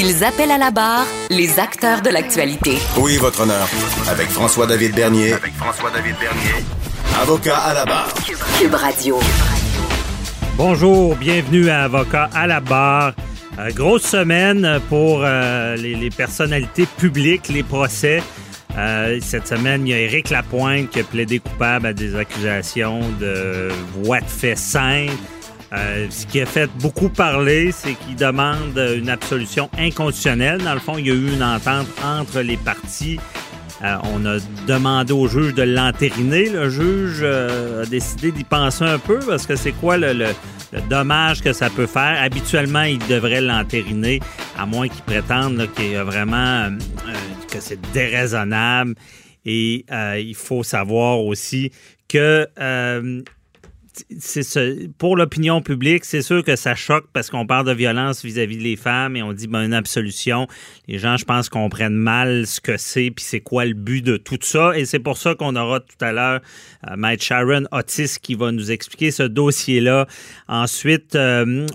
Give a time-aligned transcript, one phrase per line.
[0.00, 2.78] Ils appellent à la barre les acteurs de l'actualité.
[2.98, 3.66] Oui, votre honneur.
[4.08, 5.32] Avec François-David Bernier.
[5.32, 6.64] Avec François-David Bernier.
[7.20, 8.14] Avocat à la barre.
[8.60, 9.18] Cube Radio.
[10.56, 13.12] Bonjour, bienvenue à Avocat à la barre.
[13.58, 18.22] Euh, grosse semaine pour euh, les, les personnalités publiques, les procès.
[18.76, 23.00] Euh, cette semaine, il y a Éric Lapointe qui a plaidé coupable à des accusations
[23.18, 25.10] de voie de fait simple.
[25.72, 30.62] Euh, ce qui a fait beaucoup parler, c'est qu'il demande une absolution inconditionnelle.
[30.62, 33.18] Dans le fond, il y a eu une entente entre les parties.
[33.84, 36.48] Euh, on a demandé au juge de l'entériner.
[36.48, 40.34] Le juge euh, a décidé d'y penser un peu parce que c'est quoi le, le-
[40.72, 42.20] le dommage que ça peut faire.
[42.20, 44.20] Habituellement, il devrait l'entériner,
[44.58, 46.70] à moins qu'il prétende qu'il y a vraiment euh,
[47.08, 47.12] euh,
[47.52, 48.94] que c'est déraisonnable.
[49.46, 51.70] Et euh, il faut savoir aussi
[52.08, 53.22] que euh,
[54.18, 58.58] ce- pour l'opinion publique, c'est sûr que ça choque parce qu'on parle de violence vis-à-vis
[58.58, 60.46] des femmes et on dit ben, une absolution.
[60.86, 64.16] Les gens, je pense, comprennent mal ce que c'est puis c'est quoi le but de
[64.16, 64.76] tout ça.
[64.76, 66.40] Et c'est pour ça qu'on aura tout à l'heure
[66.88, 70.06] euh, Sharon Otis qui va nous expliquer ce dossier-là.
[70.48, 71.66] Ensuite, euh,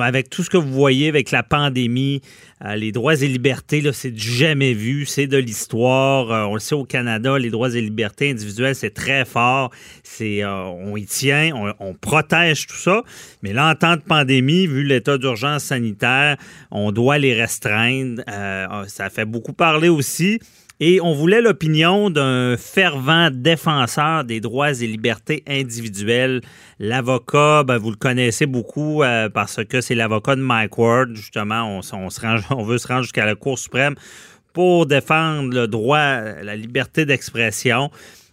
[0.00, 2.20] avec tout ce que vous voyez avec la pandémie,
[2.64, 6.32] euh, les droits et libertés, là, c'est jamais vu, c'est de l'histoire.
[6.32, 9.70] Euh, on le sait au Canada, les droits et libertés individuelles, c'est très fort.
[10.02, 13.02] C'est, on y tient, on, on protège tout ça.
[13.42, 16.36] Mais là, en temps de pandémie, vu l'état d'urgence sanitaire,
[16.70, 18.22] on doit les restreindre.
[18.28, 20.40] Euh, ça fait beaucoup parler aussi.
[20.80, 26.40] Et on voulait l'opinion d'un fervent défenseur des droits et libertés individuelles.
[26.78, 31.16] L'avocat, ben, vous le connaissez beaucoup euh, parce que c'est l'avocat de Mike Ward.
[31.16, 31.80] Justement, on
[32.62, 33.96] veut se rendre jusqu'à la Cour suprême
[34.52, 37.90] pour défendre le droit, la liberté d'expression.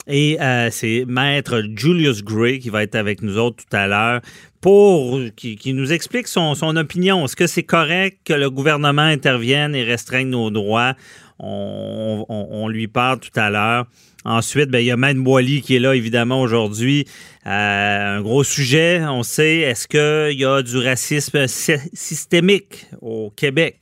[0.08, 4.22] Et euh, c'est maître Julius Gray qui va être avec nous autres tout à l'heure
[4.62, 7.26] pour qui, qui nous explique son, son opinion.
[7.26, 10.94] Est-ce que c'est correct que le gouvernement intervienne et restreigne nos droits?
[11.40, 13.86] On, on- lui parle tout à l'heure.
[14.24, 17.06] Ensuite, ben, il y a Maître Boily qui est là, évidemment, aujourd'hui.
[17.46, 23.32] Euh, un gros sujet, on sait, est-ce qu'il y a du racisme sy- systémique au
[23.36, 23.82] Québec?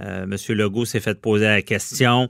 [0.00, 2.28] Euh, Monsieur Legault s'est fait poser la question.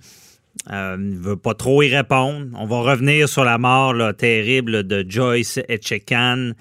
[0.70, 2.46] Euh, ne veut pas trop y répondre.
[2.54, 6.52] On va revenir sur la mort terrible de Joyce Etchekan.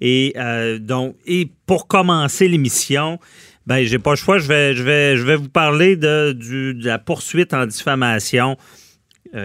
[0.00, 0.78] Et euh,
[1.26, 3.18] et pour commencer l'émission,
[3.66, 4.38] ben j'ai pas le choix.
[4.38, 6.36] Je vais, je vais, je vais vous parler de,
[6.82, 8.56] la poursuite en diffamation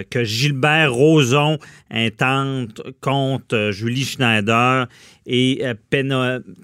[0.10, 1.58] que Gilbert Rozon
[1.92, 4.88] intente contre euh, Julie Schneider
[5.26, 5.74] et euh,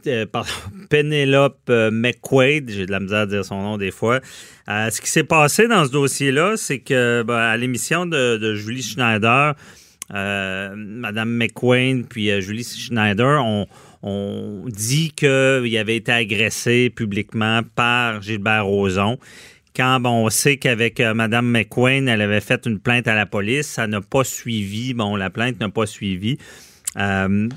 [0.07, 0.25] euh,
[0.89, 4.19] Penelope euh, McQuaid, j'ai de la misère à dire son nom des fois.
[4.69, 8.83] Euh, ce qui s'est passé dans ce dossier-là, c'est que ben, à l'émission de, Julie
[8.83, 9.55] Schneider,
[10.13, 13.67] euh, Madame McQuaid puis euh, Julie Schneider ont
[14.03, 19.19] on dit qu'il avait été agressé publiquement par Gilbert Rozon
[19.75, 23.25] quand bon, on sait qu'avec euh, Mme McQueen, elle avait fait une plainte à la
[23.25, 24.93] police, ça n'a pas suivi.
[24.93, 26.37] Bon, la plainte n'a pas suivi.
[26.97, 27.47] Euh,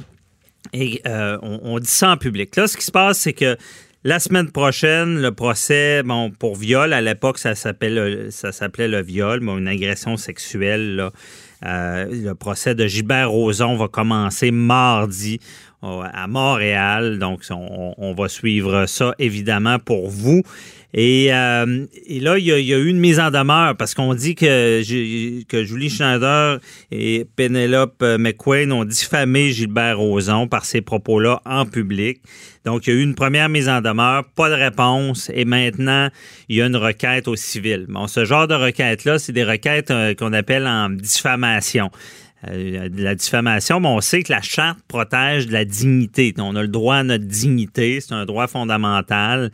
[0.73, 2.55] et euh, on, dit ça en public.
[2.57, 3.57] Là, ce qui se passe, c'est que
[4.05, 9.69] la semaine prochaine, le procès, bon, pour viol, à l'époque, ça s'appelait le viol, une
[9.69, 11.11] agression sexuelle.
[11.63, 15.41] Le procès de Gilbert Rozon va commencer mardi
[16.13, 17.19] à Montréal.
[17.19, 20.43] Donc, on, va suivre ça évidemment pour vous.
[20.97, 21.87] Et, euh,
[22.21, 25.65] là, il y, a, eu une mise en demeure parce qu'on dit que, Ju- que
[25.65, 26.61] Julie Schneider
[26.93, 32.21] et Penelope McQuain ont diffamé Gilbert Rozon par ces propos-là en public.
[32.65, 36.09] Donc, il y a eu une première mise en demeure, pas de réponse, et maintenant,
[36.49, 37.87] il y a une requête au civil.
[37.89, 41.91] Bon, ce genre de requête-là, c'est des requêtes euh, qu'on appelle en diffamation.
[42.51, 46.35] Euh, de la diffamation, mais on sait que la charte protège de la dignité.
[46.39, 49.51] On a le droit à notre dignité, c'est un droit fondamental.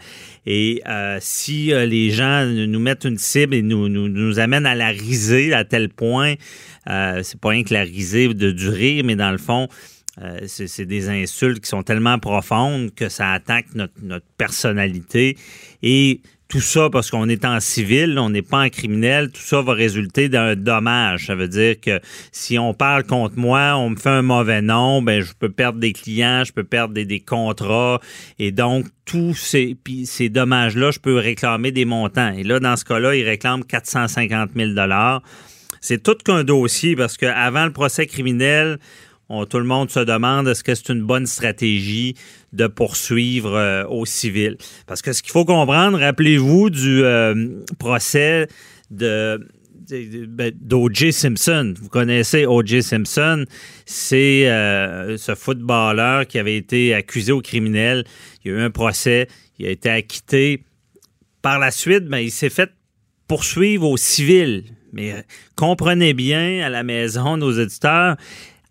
[0.47, 4.75] Et euh, si euh, les gens nous mettent une cible et nous, nous, amènent à
[4.75, 6.35] la risée à tel point,
[6.89, 9.69] euh, c'est pas rien que la risée de du rire, mais dans le fond,
[10.21, 15.37] euh, c'est des insultes qui sont tellement profondes que ça attaque notre, notre personnalité.
[15.83, 19.63] Et tout ça parce qu'on est en civil, on n'est pas en criminel, tout ça
[19.63, 21.27] va résulter d'un dommage.
[21.27, 22.01] Ça veut dire que
[22.33, 25.79] si on parle contre moi, on me fait un mauvais nom, ben je peux perdre
[25.79, 28.01] des clients, je peux perdre des, contrats
[28.39, 32.33] et donc tous ces ces dommages là, je peux réclamer des montants.
[32.33, 35.23] Et là dans ce cas-là, ils réclament 450 000 dollars.
[35.81, 38.81] c'est tout qu'un dossier parce qu'avant le procès criminel,
[39.49, 42.15] tout le monde se demande est-ce que c'est une bonne stratégie
[42.53, 44.57] de poursuivre euh, au civil?
[44.87, 48.49] Parce que ce qu'il faut comprendre, rappelez-vous du euh, procès
[48.91, 49.41] de
[50.29, 51.13] ben, d'O.J.
[51.13, 51.75] Simpson.
[51.81, 52.83] Vous connaissez O.J.
[52.83, 53.45] Simpson,
[53.87, 58.05] c'est euh, ce footballeur qui avait été accusé au criminel.
[58.45, 59.29] Il y a eu un procès,
[59.59, 60.65] il a été acquitté.
[61.43, 62.71] Par la suite, ben, il s'est fait
[63.27, 64.65] poursuivre au civil.
[64.93, 65.25] Mais
[65.57, 68.17] comprenez bien à la maison, nos éditeurs,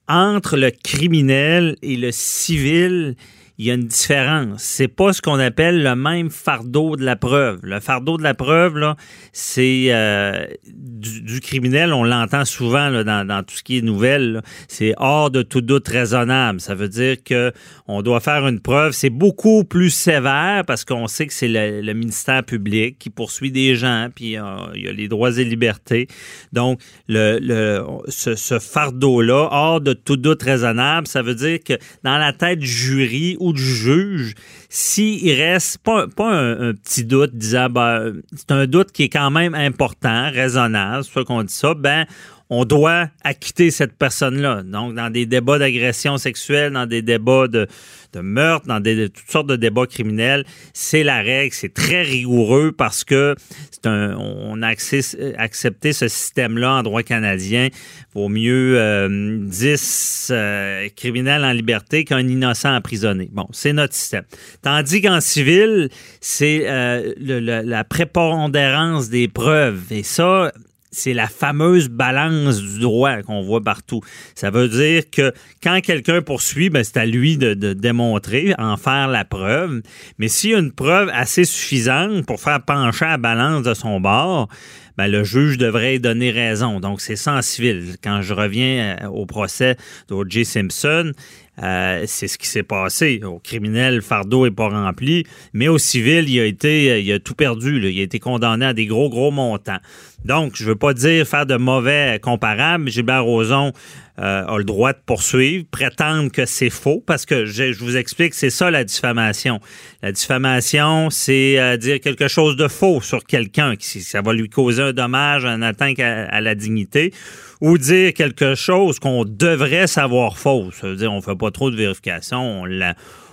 [0.09, 3.15] entre le criminel et le civil,
[3.59, 4.61] il y a une différence.
[4.63, 7.59] C'est pas ce qu'on appelle le même fardeau de la preuve.
[7.61, 8.95] Le fardeau de la preuve, là,
[9.33, 14.41] c'est euh, du, criminel, on l'entend souvent là, dans, tout ce qui est nouvelle.
[14.69, 16.61] C'est hors de tout doute raisonnable.
[16.61, 17.51] Ça veut dire que
[17.85, 18.93] on doit faire une preuve.
[18.93, 23.75] C'est beaucoup plus sévère parce qu'on sait que c'est le, ministère public qui poursuit des
[23.75, 26.07] gens, puis euh, il y a les droits et libertés.
[26.53, 26.79] Donc,
[27.09, 31.73] le, le ce, ce fardeau-là, hors de tout doute raisonnable, ça veut dire que
[32.05, 34.35] dans la tête du jury du juge,
[34.69, 39.31] s'il reste pas, pas un, petit doute disant ben, c'est un doute qui est quand
[39.31, 42.05] même important, raisonnable, c'est qu'on dit ça, ben
[42.49, 44.63] on doit acquitter cette personne-là.
[44.63, 47.67] Donc, dans des débats d'agression sexuelle, dans des débats de,
[48.15, 53.03] meurtre, dans des, toutes sortes de débats criminels, c'est la règle, c'est très rigoureux parce
[53.03, 53.35] que
[53.69, 57.67] c'est un, on a accepté ce système-là en droit canadien.
[58.15, 63.29] Vaut mieux euh, 10 euh, criminels en liberté qu'un innocent emprisonné.
[63.31, 64.23] Bon, c'est notre système.
[64.63, 69.83] Tandis qu'en civil, c'est euh, la prépondérance des preuves.
[69.91, 70.51] Et ça,
[70.91, 74.01] c'est la fameuse balance du droit qu'on voit partout.
[74.35, 79.07] Ça veut dire que quand quelqu'un poursuit, ben, c'est à lui de, démontrer, en faire
[79.07, 79.81] la preuve.
[80.17, 83.99] Mais s'il y a une preuve assez suffisante pour faire pencher la balance de son
[83.99, 84.49] bord,
[84.97, 86.79] ben, le juge devrait donner raison.
[86.79, 87.95] Donc, c'est sans civil.
[88.03, 89.77] Quand je reviens euh, au procès
[90.09, 90.43] d'O.J.
[90.43, 91.13] Simpson,
[91.61, 93.21] euh, c'est ce qui s'est passé.
[93.23, 97.19] Au criminel, le fardeau n'est pas rempli, mais au civil, il a été, il a
[97.19, 97.79] tout perdu.
[97.79, 99.79] Il a été condamné à des gros, gros montants.
[100.25, 103.73] Donc, je veux pas dire faire de mauvais comparables, mais Gilbert Rozon
[104.19, 108.33] euh, a le droit de poursuivre, prétendre que c'est faux, parce que je, vous explique,
[108.33, 109.61] c'est ça la diffamation.
[110.01, 114.49] La diffamation, c'est euh, dire quelque chose de faux sur quelqu'un, qui ça va lui
[114.49, 117.13] causer un dommage, un atteinte à, la dignité,
[117.61, 120.69] ou dire quelque chose qu'on devrait savoir faux.
[120.73, 122.63] Ça veut dire, on fait pas trop de vérification,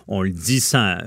[0.08, 0.98] on le dit sans,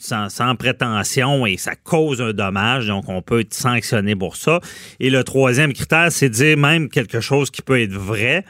[0.00, 4.58] sans, prétention et ça cause un dommage, donc on peut être sanctionné pour ça.
[4.98, 8.44] Et le troisième critère, c'est dire même quelque chose qui peut être vrai,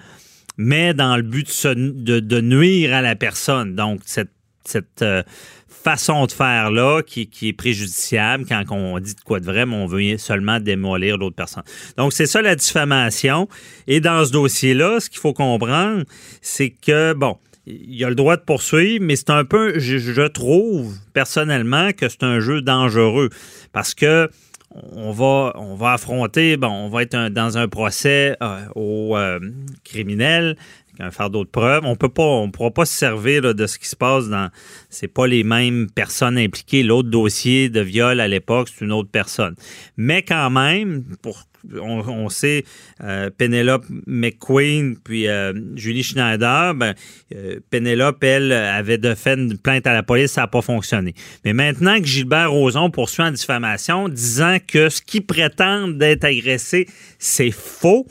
[0.56, 3.74] mais dans le but de, de, nuire à la personne.
[3.74, 4.30] Donc, cette,
[4.64, 5.22] cette euh,
[5.68, 9.66] façon de faire là qui, qui, est préjudiciable quand on dit de quoi de vrai,
[9.66, 11.62] mais on veut seulement démolir l'autre personne.
[11.96, 13.48] Donc, c'est ça la diffamation.
[13.86, 16.04] Et dans ce dossier-là, ce qu'il faut comprendre,
[16.42, 20.96] c'est que, bon, il a le droit de poursuivre, mais c'est un peu, je, trouve
[21.12, 23.30] personnellement que c'est un jeu dangereux
[23.72, 24.30] parce que
[24.70, 29.40] on va, on va affronter, bon, on va être dans un procès euh, au euh,
[29.84, 30.56] criminel
[31.00, 31.84] un fardeau de preuves.
[31.84, 34.50] On peut pas, on pourra pas se servir de ce qui se passe dans.
[34.88, 36.82] C'est pas les mêmes personnes impliquées.
[36.82, 39.54] L'autre dossier de viol à l'époque, c'est une autre personne.
[39.96, 41.44] Mais quand même, pour
[41.80, 42.64] on, sait
[43.02, 46.94] euh, Penelope McQueen puis euh, Julie Schneider, ben,
[47.34, 51.14] euh, Penelope, elle, avait de fait une plainte à la police, ça n'a pas fonctionné.
[51.44, 56.88] Mais maintenant que Gilbert Rozon poursuit en diffamation, disant que ce qui prétendent d'être agressé,
[57.18, 58.06] c'est faux,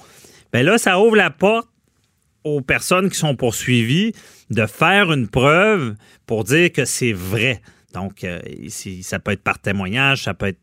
[0.52, 1.70] ben là, ça ouvre la porte
[2.44, 4.14] aux personnes qui sont poursuivies
[4.50, 7.62] de faire une preuve pour dire que c'est vrai.
[7.94, 8.26] Donc,
[9.02, 10.60] ça peut être par témoignage, ça peut être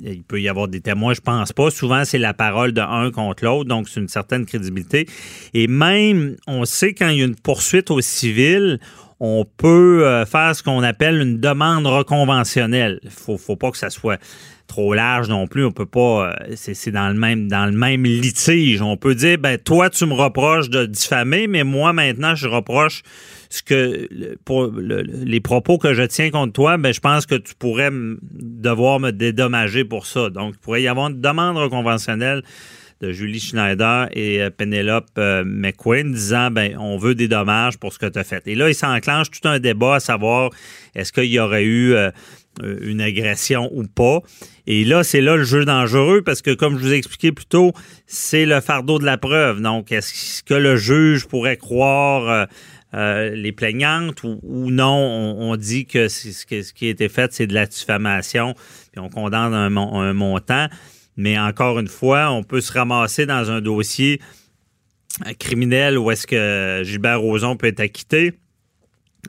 [0.00, 1.70] il peut y avoir des témoins, je pense pas.
[1.70, 5.06] Souvent, c'est la parole de un contre l'autre, donc c'est une certaine crédibilité.
[5.54, 8.78] Et même, on sait quand il y a une poursuite au civil,
[9.20, 12.98] on peut euh, faire ce qu'on appelle une demande reconventionnelle.
[13.04, 14.20] Il faut, faut pas que ça soit
[14.66, 15.64] trop large non plus.
[15.64, 16.32] On peut pas.
[16.48, 18.82] Euh, c'est dans le même litige.
[18.82, 23.02] On peut dire ben toi tu me reproches de diffamer, mais moi maintenant je reproche
[23.52, 24.08] ce que
[25.24, 29.10] les propos que je tiens contre toi, ben je pense que tu pourrais devoir me
[29.10, 30.30] dédommager pour ça.
[30.30, 32.42] Donc il pourrait y avoir une demande conventionnelle
[33.02, 37.92] de Julie Schneider et euh, Penelope euh, McQueen disant ben on veut des dommages pour
[37.92, 38.46] ce que tu as fait.
[38.46, 40.50] Et là, il s'enclenche tout un débat à savoir
[40.94, 42.10] est-ce qu'il y aurait eu euh,
[42.62, 44.20] une agression ou pas.
[44.66, 47.46] Et là, c'est là le jeu dangereux parce que, comme je vous ai expliqué plus
[47.46, 47.72] tôt,
[48.06, 49.60] c'est le fardeau de la preuve.
[49.60, 52.46] Donc, est-ce que le juge pourrait croire
[52.94, 54.94] euh, euh, les plaignantes ou, non?
[55.38, 58.54] On, dit que ce qui a été fait, c'est de la diffamation,
[58.92, 60.68] puis on condamne un, montant.
[61.16, 64.20] Mais encore une fois, on peut se ramasser dans un dossier
[65.38, 68.32] criminel où est-ce que Gilbert Rozon peut être acquitté.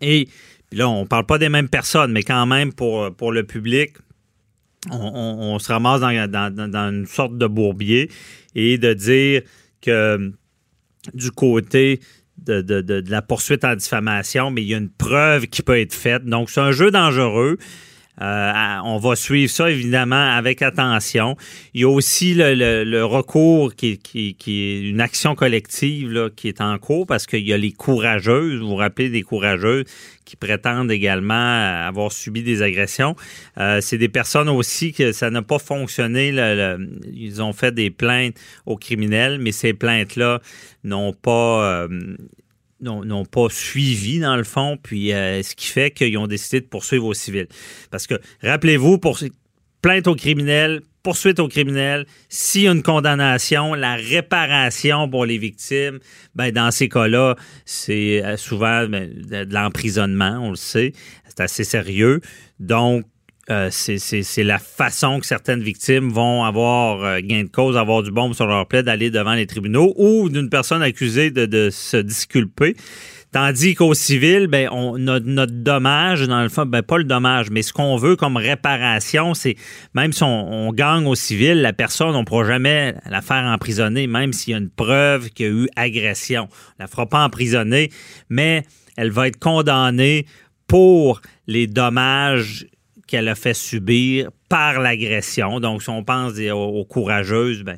[0.01, 0.29] Et
[0.71, 3.95] là, on ne parle pas des mêmes personnes, mais quand même pour, pour le public,
[4.91, 8.09] on, se ramasse dans, une sorte de bourbier
[8.55, 9.41] et de dire
[9.81, 10.33] que
[11.13, 11.99] du côté
[12.45, 16.25] de, la poursuite en diffamation, mais il y a une preuve qui peut être faite.
[16.25, 17.57] Donc, c'est un jeu dangereux.
[18.21, 21.35] Euh, on va suivre ça évidemment avec attention.
[21.73, 27.07] Il y a aussi le, recours qui, est une action collective qui est en cours
[27.07, 29.85] parce qu'il y a les courageuses, vous vous rappelez des courageuses
[30.25, 33.15] qui prétendent également avoir subi des agressions.
[33.57, 36.29] Euh, c'est des personnes aussi que ça n'a pas fonctionné.
[37.11, 40.39] ils ont fait des plaintes aux criminels, mais ces plaintes-là
[40.83, 42.15] n'ont pas, euh,
[42.83, 46.65] n'ont pas suivi, dans le fond, puis euh, ce qui fait qu'ils ont décidé de
[46.65, 47.47] poursuivre aux civils.
[47.91, 49.19] Parce que, rappelez-vous, pour
[49.81, 55.37] plainte aux criminels, poursuite aux criminels, s'il y a une condamnation, la réparation pour les
[55.37, 55.99] victimes,
[56.35, 57.35] ben dans ces cas-là,
[57.65, 60.93] c'est euh, souvent ben, de l'emprisonnement, on le sait.
[61.27, 62.21] C'est assez sérieux.
[62.59, 63.05] Donc,
[63.49, 68.09] euh, c'est la façon que certaines victimes vont avoir euh, gain de cause, avoir du
[68.09, 72.77] bombe sur leur plaie, d'aller devant les tribunaux ou d'une personne accusée de, se disculper.
[73.33, 77.49] Tandis qu'au civil, ben, on, notre, notre, dommage, dans le fond, ben, pas le dommage,
[77.49, 79.55] mais ce qu'on veut comme réparation, c'est
[79.93, 84.07] même si on, gagne au civil, la personne, on ne pourra jamais la faire emprisonner,
[84.07, 86.47] même s'il y a une preuve qu'il y a eu agression.
[86.49, 87.91] On la fera pas emprisonner,
[88.29, 88.63] mais
[88.95, 90.27] elle va être condamnée
[90.67, 92.67] pour les dommages
[93.13, 95.59] qu'elle a fait subir par l'agression.
[95.59, 97.77] Donc, si on pense aux, courageuses, ben,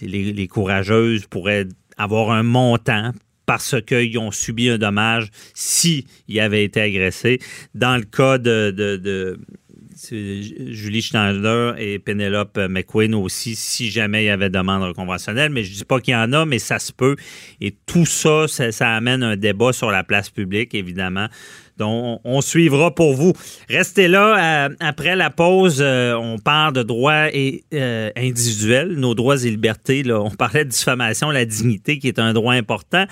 [0.00, 1.66] les, courageuses pourraient
[1.96, 3.10] avoir un montant
[3.46, 6.04] parce qu'ils ont subi un dommage s'ils
[6.38, 7.40] avaient été agressés.
[7.74, 9.36] Dans le cas de,
[10.08, 15.50] Julie Schneider et Penelope McQueen aussi, si jamais il y avait demande conventionnelle.
[15.50, 17.16] Mais je ne dis pas qu'il y en a, mais ça se peut.
[17.60, 21.26] Et tout ça, ça amène un débat sur la place publique, évidemment.
[21.78, 23.32] Donc, on, suivra pour vous.
[23.68, 24.66] Restez là.
[24.66, 29.50] Euh, après la pause, euh, on parle de droits et, euh, individuels, nos droits et
[29.50, 30.04] libertés.
[30.10, 33.04] On parlait de diffamation, la dignité, qui est un droit important.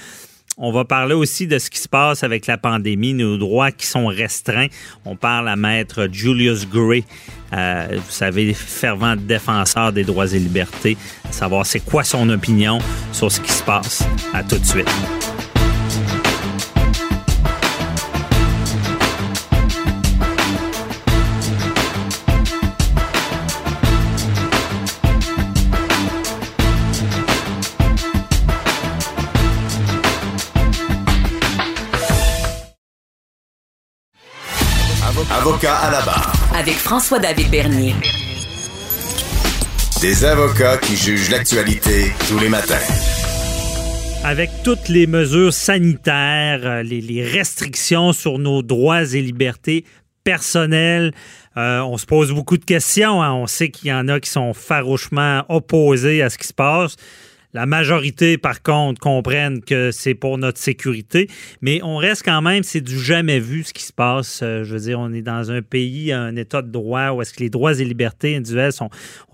[0.56, 3.86] On va parler aussi de ce qui se passe avec la pandémie, nos droits qui
[3.86, 4.68] sont restreints.
[5.04, 7.04] On parle à maître Julius Gray,
[7.50, 10.96] vous savez, fervent défenseur des droits et libertés,
[11.32, 12.78] savoir c'est quoi son opinion
[13.10, 14.04] sur ce qui se passe.
[14.32, 15.33] À tout de suite.
[36.84, 37.94] François-David Bernier.
[40.02, 42.74] Des avocats qui jugent l'actualité tous les matins.
[44.22, 49.86] Avec toutes les mesures sanitaires, euh, les, restrictions sur nos droits et libertés
[50.24, 51.14] personnelles,
[51.56, 53.22] euh, on se pose beaucoup de questions.
[53.22, 53.32] Hein.
[53.32, 56.96] On sait qu'il y en a qui sont farouchement opposés à ce qui se passe.
[57.54, 61.30] La majorité, par contre, comprennent que c'est pour notre sécurité,
[61.62, 64.40] mais on reste quand même, c'est du jamais vu ce qui se passe.
[64.42, 67.32] Euh, je veux dire, on est dans un pays, un état de droit où est-ce
[67.32, 68.90] que les droits et libertés individuelles sont,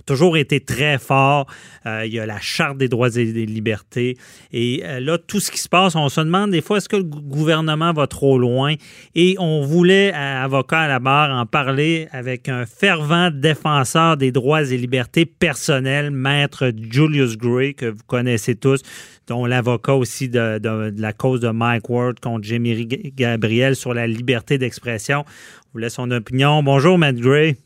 [0.07, 1.47] toujours été très fort.
[1.87, 4.16] Euh, il y a la Charte des droits et des libertés.
[4.52, 6.97] Et euh, là, tout ce qui se passe, on se demande des fois, est-ce que
[6.97, 8.75] le gouvernement va trop loin?
[9.14, 14.62] Et on voulait, avocat à la barre, en parler avec un fervent défenseur des droits
[14.62, 18.83] et libertés personnels, maître Julius Gray, que vous connaissez tous,
[19.26, 20.61] dont l'avocat aussi de,
[21.00, 25.25] la cause de Mike Ward contre Jérémy Gabriel sur la liberté d'expression.
[25.73, 26.62] vous laisse son opinion.
[26.62, 27.57] Bonjour, Matt Gray.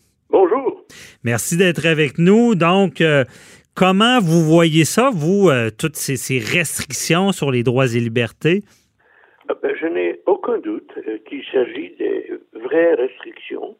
[1.24, 2.54] Merci d'être avec nous.
[2.54, 3.24] Donc, euh,
[3.74, 8.60] comment vous voyez ça, vous, euh, toutes ces, restrictions sur les droits et libertés?
[9.48, 13.76] Ah ben, je n'ai aucun doute euh, qu'il s'agit de vraies restrictions,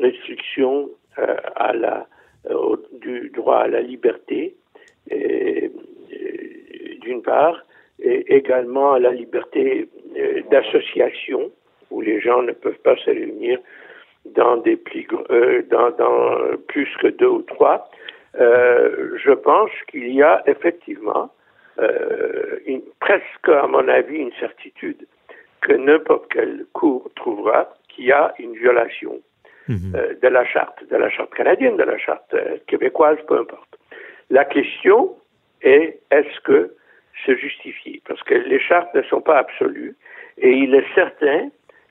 [0.00, 0.90] restrictions
[3.00, 4.54] du droit à la liberté,
[7.00, 7.66] d'une part,
[8.00, 9.88] et également à la liberté
[10.48, 11.50] d'association,
[11.90, 13.58] où les gens ne peuvent pas se réunir
[14.34, 17.88] dans des plus, euh, dans, dans, plus que deux ou trois,
[18.40, 21.30] euh, je pense qu'il y a effectivement
[21.78, 25.06] euh, une, presque, à mon avis, une certitude
[25.60, 29.20] que n'importe quel cours trouvera qu'il y a une violation
[29.68, 29.92] mhm.
[29.94, 32.34] euh, de la charte, de la charte canadienne, de la charte
[32.66, 33.78] québécoise, peu importe.
[34.30, 35.16] La question
[35.62, 36.74] est est-ce que
[37.26, 39.96] se justifier Parce que les chartes ne sont pas absolues
[40.36, 41.50] et il est certain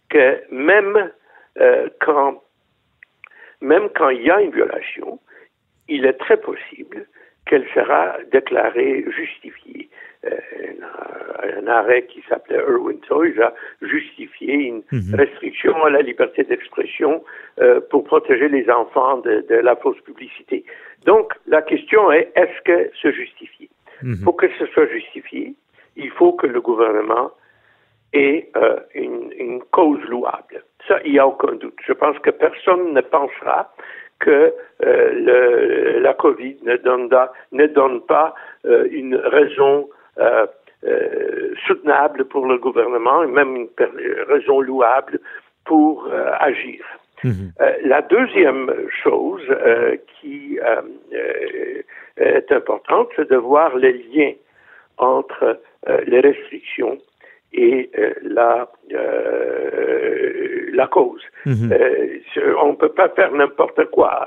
[0.09, 1.11] que même
[1.59, 2.43] euh, quand,
[3.61, 5.19] même quand il y a une violation,
[5.87, 7.07] il est très possible
[7.45, 9.89] qu'elle sera déclarée justifiée.
[10.25, 10.35] Euh,
[11.43, 15.15] un, arrêt qui s'appelait Irwin Toys a justifié une mhm.
[15.15, 17.23] restriction à la liberté d'expression
[17.59, 20.65] euh, pour protéger les enfants de, la fausse publicité.
[21.05, 23.69] Donc, la question est, est-ce que se justifie
[24.01, 24.23] mhm.
[24.23, 25.53] Pour que ce soit justifié,
[25.95, 27.31] il faut que le gouvernement
[28.13, 30.63] ait euh, une, une, cause louable.
[30.87, 31.77] Ça, il n'y a aucun doute.
[31.85, 33.73] Je pense que personne ne pensera
[34.19, 34.53] que
[34.85, 37.09] euh, le, la COVID ne donne,
[37.51, 38.33] ne donne pas
[38.65, 39.89] euh, une raison
[40.19, 40.45] euh,
[41.67, 43.69] soutenable pour le gouvernement et même une
[44.27, 45.19] raison louable
[45.65, 46.07] pour
[46.39, 46.85] agir.
[47.23, 47.51] Mhm.
[47.83, 48.71] la deuxième
[49.03, 49.41] chose
[50.07, 50.59] qui
[52.17, 54.33] est importante, c'est de voir les liens
[54.97, 55.59] entre
[56.05, 56.99] les restrictions
[57.53, 61.23] et euh, la euh, la cause.
[61.45, 61.71] Mhm.
[61.71, 64.25] Euh, on ne peut pas faire n'importe quoi.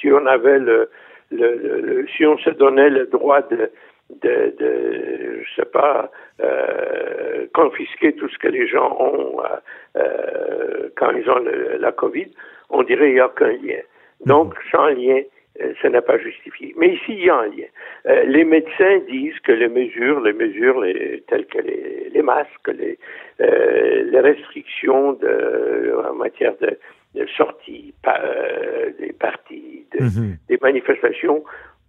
[0.00, 0.90] Si on avait le,
[1.30, 3.70] le, si on se donnait le droit de
[4.22, 6.10] de, de je sais pas
[7.54, 9.42] confisquer tout ce que les gens ont
[10.96, 11.44] quand ils ont
[11.78, 12.30] la Covid,
[12.70, 13.80] on dirait qu'il n'y a aucun lien.
[14.26, 14.60] Donc, mhm.
[14.70, 15.20] sans lien,
[15.60, 16.74] euh, ce n'est pas justifié.
[16.78, 17.66] Mais ici, il y a un lien.
[18.06, 22.68] Euh, les médecins disent que les mesures, les mesures les, telles que les, les masques,
[22.68, 22.98] les,
[23.42, 26.78] euh, les restrictions de, en matière de,
[27.14, 27.92] de sortie
[28.98, 30.36] des partis, mhm.
[30.48, 31.44] des manifestations,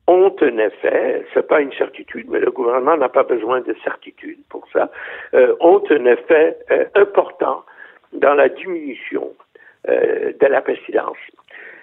[0.08, 4.39] ont un effet, c'est pas une certitude, mais le gouvernement n'a pas besoin de certitude
[4.50, 4.91] pour ça,
[5.62, 6.58] ont un effet
[6.96, 7.63] important
[8.12, 9.32] dans la diminution
[9.88, 11.17] de la pestilence.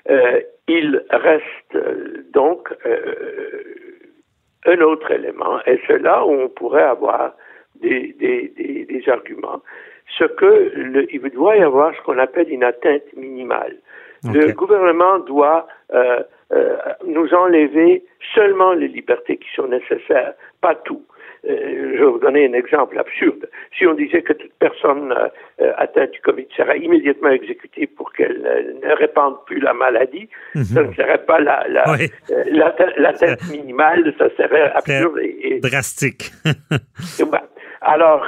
[0.09, 3.65] Euh, il reste euh, donc euh,
[4.67, 7.35] un autre élément, et c'est là où on pourrait avoir
[7.81, 8.53] des, des,
[8.87, 9.63] des, arguments,
[10.19, 13.77] ce que le, il doit y avoir ce qu'on appelle une atteinte minimale.
[14.23, 15.67] Le gouvernement doit
[17.07, 18.05] nous enlever
[18.35, 21.03] seulement les libertés qui sont nécessaires, pas tout.
[21.49, 23.49] Euh, je vais vous donner un exemple absurde.
[23.77, 25.13] Si on disait que toute personne
[25.61, 30.29] euh, atteinte du Covid serait immédiatement exécutée pour qu'elle euh, ne répande plus la maladie,
[30.55, 30.65] mhm.
[30.65, 31.85] ça ne serait pas la, la,
[33.51, 36.31] minimale, ça serait absurde et, drastique.
[37.83, 38.27] Alors,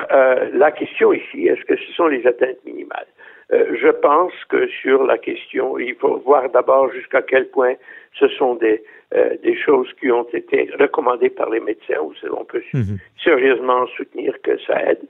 [0.55, 3.07] la question ici, est-ce que ce sont les atteintes minimales?
[3.51, 7.75] je pense que sur la question, il faut voir d'abord jusqu'à quel point
[8.18, 8.83] ce sont des,
[9.14, 12.98] euh, des choses qui ont été recommandées par les médecins, où on peut mhm.
[13.22, 15.01] sérieusement soutenir que ça aide.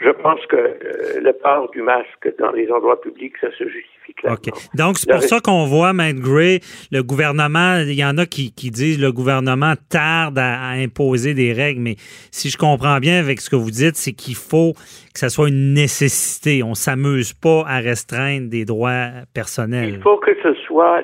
[0.00, 4.14] Je pense que euh, le port du masque dans les endroits publics, ça se justifie
[4.14, 4.38] clairement.
[4.44, 4.52] OK.
[4.74, 6.60] Donc, c'est pour ça qu'on voit, Matt Gray,
[6.90, 11.52] le gouvernement, il y en a qui, qui disent le gouvernement tarde à, imposer des
[11.52, 11.94] règles, mais
[12.30, 15.48] si je comprends bien avec ce que vous dites, c'est qu'il faut que ça soit
[15.48, 16.62] une nécessité.
[16.62, 19.90] On ne s'amuse pas à restreindre des droits personnels.
[19.90, 21.02] Il faut que ce soit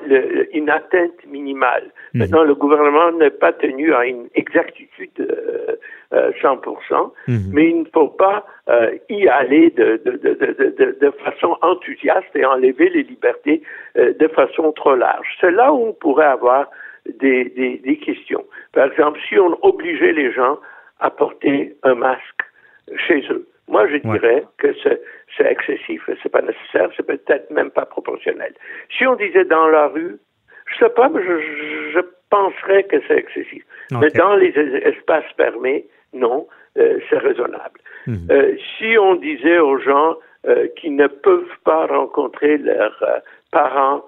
[0.53, 1.91] une atteinte minimale.
[2.13, 2.21] Mhm.
[2.21, 5.19] Maintenant, le gouvernement n'est pas tenu à une exactitude
[6.11, 6.51] euh, 100%,
[6.91, 7.51] euh, mhm.
[7.53, 12.45] mais il ne faut pas euh, y aller de, de, de, de, façon enthousiaste et
[12.45, 13.61] enlever les libertés
[13.97, 15.27] euh, de façon trop large.
[15.39, 16.69] C'est là où on pourrait avoir
[17.19, 18.45] des, des, des, questions.
[18.73, 20.57] Par exemple, si on obligeait les gens
[20.99, 22.41] à porter un masque
[23.07, 27.85] chez eux, moi je dirais que c'est, excessif, c'est pas nécessaire, c'est peut-être même pas
[27.85, 28.53] proportionnel.
[28.97, 30.17] Si on disait dans la rue,
[30.65, 33.63] je sais pas, mais je, je penserais que c'est excessif.
[33.91, 34.49] Mais dans les
[34.83, 37.79] espaces fermés, non, euh, c'est raisonnable.
[38.07, 38.27] Mhm.
[38.31, 40.15] Euh, si on disait aux gens
[40.47, 43.03] euh, qui ne peuvent pas rencontrer leurs
[43.51, 44.03] parents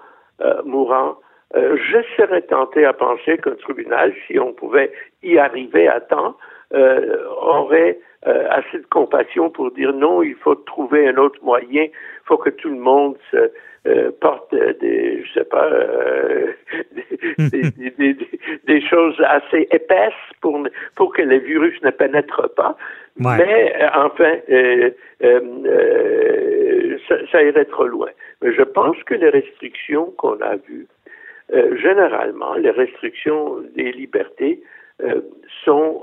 [0.64, 1.18] mourants,
[1.54, 4.90] je serais tenté à penser qu'un tribunal, si on pouvait
[5.22, 6.36] y arriver à temps,
[6.72, 11.90] aurait assez de compassion pour dire non, il faut trouver un autre moyen, il
[12.24, 13.50] faut que tout le monde se,
[13.84, 16.52] euh, porte des, je sais pas, euh,
[17.50, 18.16] des,
[18.64, 22.76] des, choses assez épaisses pour, pour que le virus ne pénètre pas.
[23.16, 24.34] Mais euh, enfin,
[27.32, 28.10] ça, irait trop loin.
[28.40, 30.86] Mais je pense que les restrictions qu'on a vues,
[31.52, 34.62] généralement, les restrictions des libertés
[35.64, 36.02] sont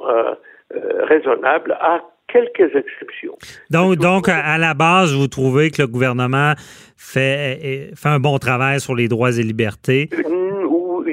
[0.71, 3.37] raisonnables à quelques exceptions.
[3.69, 6.53] Donc, donc à la base, vous trouvez que le gouvernement
[6.97, 10.09] fait, fait un bon travail sur les droits et libertés?
[10.25, 11.03] Ou,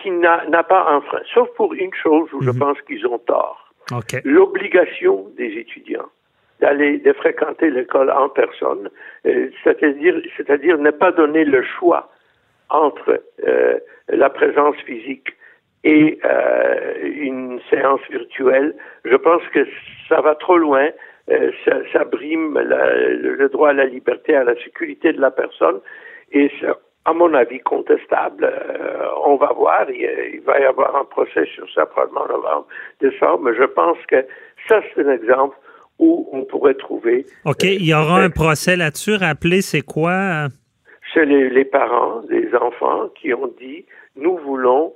[0.00, 1.20] qui n'a pas un frein.
[1.34, 2.58] Sauf pour une chose où je mhm.
[2.58, 3.72] pense qu'ils ont tort.
[4.24, 6.08] L'obligation des étudiants
[6.60, 8.90] d'aller de fréquenter l'école en personne,
[9.26, 12.10] euh, c'est-à-dire c'est-à-dire ne pas donner le choix
[12.68, 15.28] entre euh, la présence physique
[15.88, 18.74] et euh, une séance virtuelle.
[19.06, 19.66] Je pense que
[20.06, 20.90] ça va trop loin.
[21.30, 25.80] Euh, ça, ça, brime le, droit à la liberté, à la sécurité de la personne,
[26.32, 28.44] et ça à mon avis, contestable.
[28.44, 29.86] Euh, on va voir.
[29.90, 32.66] Il, va y avoir un procès sur ça probablement en novembre,
[33.00, 33.44] décembre.
[33.44, 34.26] Mais je pense que
[34.68, 35.56] ça, c'est un exemple
[35.98, 37.24] où on pourrait trouver.
[37.46, 37.62] OK.
[37.62, 39.14] Il y aura un procès là-dessus.
[39.14, 40.48] Rappelez, c'est quoi?
[41.14, 44.92] C'est les, parents des enfants qui ont dit nous voulons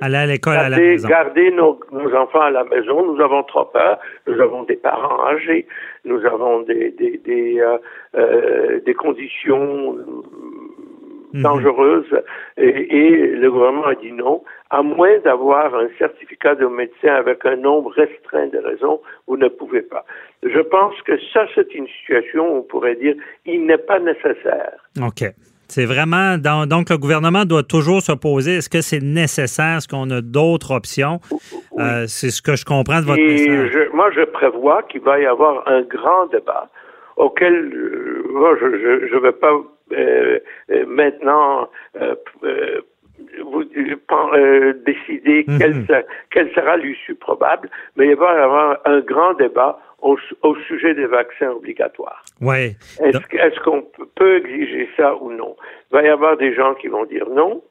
[0.00, 1.08] aller à l'école à la maison.
[1.08, 1.78] Garder nos,
[2.14, 3.12] enfants à la maison.
[3.12, 3.98] Nous avons trop peur.
[4.26, 5.66] Nous avons des parents âgés.
[6.04, 7.78] Nous avons des, des, des, euh,
[8.14, 9.96] euh des conditions
[11.32, 11.42] mhm.
[11.42, 12.22] dangereuses.
[12.56, 14.42] Et, et, le gouvernement a dit non.
[14.70, 19.48] À moins d'avoir un certificat de médecin avec un nombre restreint de raisons, vous ne
[19.48, 20.04] pouvez pas.
[20.42, 24.76] Je pense que ça, c'est une situation où on pourrait dire il n'est pas nécessaire.
[25.00, 25.24] OK.
[25.68, 26.38] C'est vraiment.
[26.38, 29.78] donc, le gouvernement doit toujours se poser est-ce que c'est nécessaire?
[29.78, 31.20] Est-ce qu'on a d'autres options?
[31.78, 33.88] Euh, C'est ce que je comprends de votre message.
[33.92, 36.68] moi, je prévois qu'il va y avoir un grand débat
[37.16, 39.52] auquel euh, je ne vais pas
[39.92, 40.38] euh,
[40.86, 41.68] maintenant
[43.42, 43.64] vous,
[44.84, 45.58] décider mhm.
[45.58, 49.78] quelle, quelle sera l'issue probable, mais il va y avoir un grand débat
[50.42, 52.22] au, sujet des vaccins obligatoires.
[52.40, 52.76] Ouais.
[53.00, 55.56] Est-ce qu'on peut exiger ça ou non?
[55.90, 57.62] Il va y avoir des gens qui vont dire non.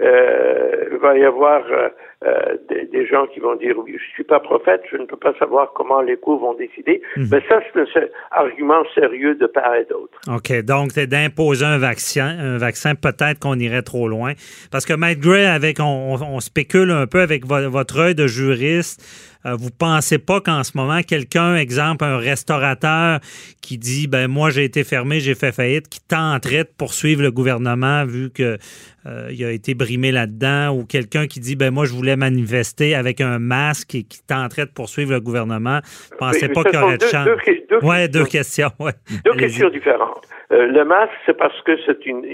[0.00, 1.88] Euh, il va y avoir euh,
[2.24, 2.56] euh,
[2.90, 5.72] des, gens qui vont dire oui, je suis pas prophète, je ne peux pas savoir
[5.74, 7.02] comment les cours vont décider.
[7.16, 7.28] Mhm.
[7.30, 10.18] Mais ça, c'est un argument sérieux de part et d'autre.
[10.28, 10.64] OK.
[10.64, 12.36] Donc, c'est d'imposer un vaccin.
[12.38, 14.32] Un vaccin, peut-être qu'on irait trop loin.
[14.70, 19.02] Parce que Matt Gray, avec, on, spécule un peu avec votre œil de juriste.
[19.44, 23.20] Euh, vous pensez pas qu'en ce moment, quelqu'un, exemple, un restaurateur
[23.60, 27.30] qui dit, ben moi j'ai été fermé, j'ai fait faillite, qui tenterait de poursuivre le
[27.30, 28.58] gouvernement vu que
[29.06, 32.94] euh, il a été brimé là-dedans, ou quelqu'un qui dit, ben moi je voulais manifester
[32.94, 35.80] avec un masque et qui tenterait de poursuivre le gouvernement,
[36.18, 37.26] pensez pas qu'il y aurait de chance.
[37.70, 38.70] Deux, ouais, deux questions.
[38.78, 38.92] Ouais.
[39.24, 40.26] Deux questions différentes.
[40.52, 42.24] Euh, le masque, c'est parce que c'est une,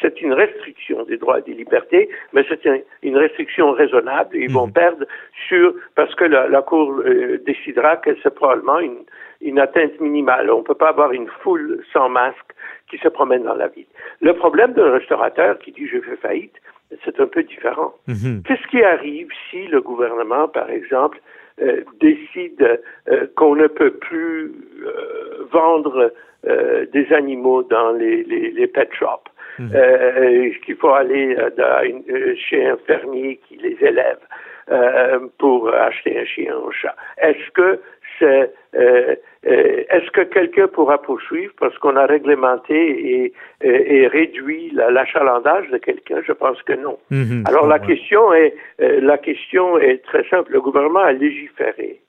[0.00, 2.64] c'est une restriction des droits et des libertés, mais c'est
[3.02, 4.36] une, restriction raisonnable.
[4.36, 4.72] Ils vont mhm.
[4.72, 5.06] perdre
[5.48, 9.04] sur parce que la, Cour euh, décidera que c'est probablement une,
[9.42, 10.50] une atteinte minimale.
[10.50, 12.52] On ne peut pas avoir une foule sans masque
[12.90, 13.86] qui se promène dans la ville.
[14.20, 16.56] Le problème d'un restaurateur qui dit je fais faillite,
[17.04, 17.94] c'est un peu différent.
[18.06, 18.42] Mhm.
[18.46, 21.20] Qu'est-ce qui arrive si le gouvernement, par exemple,
[21.60, 24.52] euh, décide euh, qu'on ne peut plus
[24.84, 26.12] euh, vendre
[26.92, 29.70] des animaux dans les, les, les pet shops, mhm.
[30.64, 31.36] qu'il faut aller
[32.34, 34.18] chez un fermier qui les élève
[35.38, 36.96] pour acheter un chien ou un chat?
[37.18, 37.78] Est-ce que
[38.18, 41.52] c'est euh, euh, est-ce que quelqu'un pourra poursuivre?
[41.58, 46.98] Parce qu'on a réglementé et, réduit l'achalandage de quelqu'un Je pense que non.
[47.10, 47.44] Mhm.
[47.46, 50.52] Alors la question est euh, la question est très simple.
[50.52, 52.00] Le gouvernement a légiféré.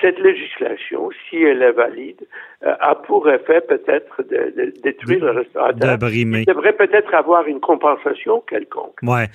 [0.00, 2.20] Cette législation, si elle est valide,
[2.62, 5.98] a pour effet peut-être de, détruire le restaurateur.
[6.10, 8.98] Il devrait peut-être avoir une compensation quelconque.
[9.04, 9.26] Ouais.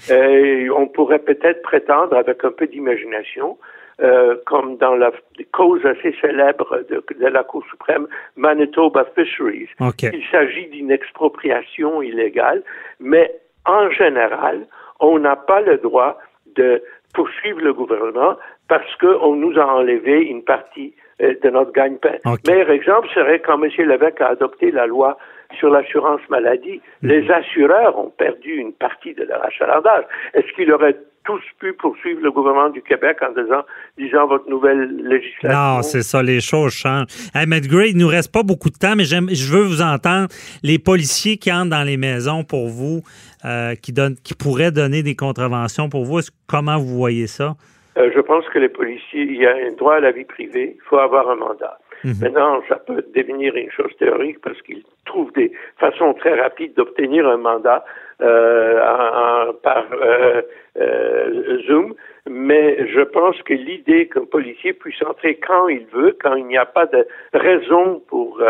[0.75, 3.57] on pourrait peut-être prétendre, avec un peu d'imagination,
[4.01, 5.11] euh, comme dans la
[5.51, 8.07] cause assez célèbre de, la Cour suprême,
[8.37, 9.69] Manitoba Fisheries.
[9.79, 12.63] Il s'agit d'une expropriation illégale,
[12.99, 13.29] mais
[13.65, 14.67] en général,
[14.99, 16.17] on n'a pas le droit
[16.55, 16.81] de
[17.13, 22.17] poursuivre le gouvernement parce qu'on nous a enlevé une partie euh, de notre gagne-pain.
[22.47, 23.69] Meilleur exemple serait quand M.
[23.79, 25.17] Lévesque a adopté la loi
[25.57, 27.09] sur l'assurance maladie, mhm.
[27.09, 30.05] les assureurs ont perdu une partie de leur achalandage.
[30.33, 33.63] Est-ce qu'il aurait tous pu poursuivre le gouvernement du Québec en disant,
[33.97, 35.49] disant votre nouvelle législation.
[35.49, 37.07] Non, c'est ça, les choses changent.
[37.33, 40.27] Hey, Matt Gray, il nous reste pas beaucoup de temps, mais je veux vous entendre.
[40.63, 43.01] Les policiers qui entrent dans les maisons pour vous,
[43.45, 47.55] euh, qui, donnent, qui pourraient donner des contraventions pour vous, comment vous voyez ça?
[47.97, 50.75] Euh, je pense que les policiers, il y a un droit à la vie privée,
[50.75, 51.77] il faut avoir un mandat.
[52.03, 52.13] Mhm.
[52.21, 57.27] Maintenant, ça peut devenir une chose théorique parce qu'ils trouvent des façons très rapides d'obtenir
[57.27, 57.83] un mandat
[58.21, 60.41] euh, par euh,
[60.77, 61.95] euh, Zoom,
[62.29, 66.57] mais je pense que l'idée qu'un policier puisse entrer quand il veut, quand il n'y
[66.57, 68.41] a pas de raison pour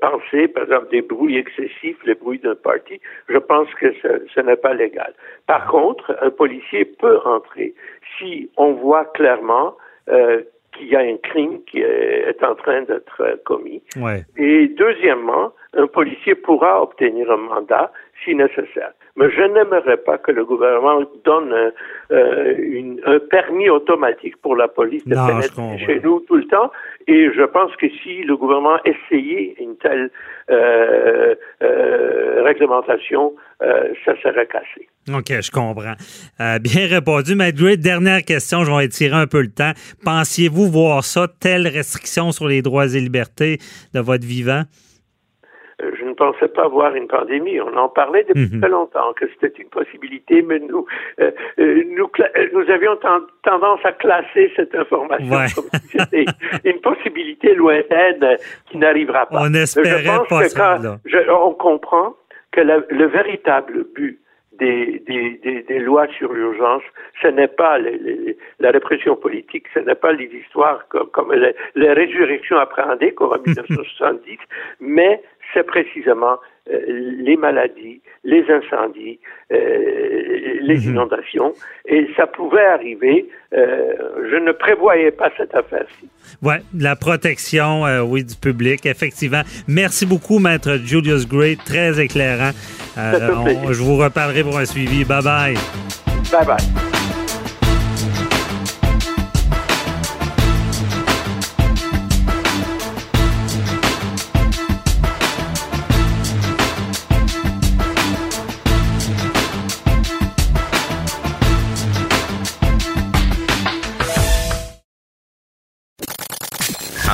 [0.00, 4.40] penser, par exemple, des bruits excessifs, les bruits d'un parti, je pense que ce, ce
[4.40, 5.14] n'est pas légal.
[5.46, 7.74] Par contre, un policier peut entrer
[8.18, 9.76] si on voit clairement
[10.72, 13.82] qu'il y a un crime qui est en train d'être commis.
[14.36, 17.92] Et deuxièmement, un policier pourra obtenir un mandat
[18.24, 18.92] si nécessaire.
[19.16, 21.72] Mais je n'aimerais pas que le gouvernement donne
[22.10, 26.70] euh, un permis automatique pour la police de pénétrer chez nous tout le temps.
[27.06, 30.10] Et je pense que si le gouvernement essayait une telle
[30.50, 34.88] euh, euh, réglementation, ça serait cassé.
[35.08, 35.94] OK, je comprends.
[36.60, 37.34] bien répondu.
[37.34, 39.72] Matt dernière question, je vais étirer un peu le temps.
[40.04, 43.58] Pensiez-vous voir ça, telle restriction sur les droits et libertés
[43.94, 44.62] de votre vivant?
[46.16, 47.58] pensait pas voir une pandémie.
[47.62, 48.60] On en parlait depuis Mhm.
[48.60, 50.84] très longtemps que c'était une possibilité, mais nous,
[51.18, 55.46] euh, euh, nous, euh, avions ten- tendance à classer cette information Ouais.
[55.54, 56.26] comme si c'était
[56.66, 58.36] une possibilité lointaine euh,
[58.70, 59.38] qui n'arrivera pas.
[59.40, 62.14] On espérait je pense pas que ça, quand- je- on comprend
[62.52, 64.20] que la- le véritable but
[64.60, 66.82] des, des, des, des lois sur l'urgence,
[67.22, 71.32] ce n'est pas les- les- la répression politique, ce n'est pas les histoires comme, comme
[71.32, 74.38] les, les résurrections appréhendées comme en 1970,
[74.80, 75.20] mais
[75.54, 76.38] c'est précisément
[76.72, 76.78] euh,
[77.18, 79.18] les maladies, les incendies,
[79.52, 79.56] euh,
[80.60, 80.90] les Mhm.
[80.92, 81.52] inondations,
[81.86, 83.26] et ça pouvait arriver.
[83.52, 83.94] euh,
[84.30, 86.08] je ne prévoyais pas cette affaire-ci.
[86.40, 89.42] Ouais, la protection, oui, du public, effectivement.
[89.66, 92.52] Merci beaucoup, Maître Julius Gray, très éclairant.
[92.96, 95.04] On- je vous reparlerai pour un suivi.
[95.04, 96.89] Bye bye.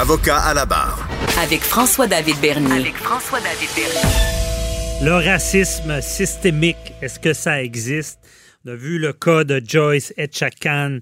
[0.09, 1.09] Avocat à la barre.
[1.43, 2.79] Avec François-David Bernier.
[2.79, 5.03] Avec François-David Bernier.
[5.03, 8.21] Le racisme systémique, est-ce que ça existe?
[8.65, 11.01] On a vu le cas de Joyce Etchakan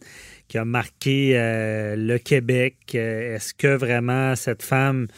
[0.48, 2.76] qui a marqué euh, le Québec.
[2.94, 5.08] Euh, est-ce que vraiment cette femme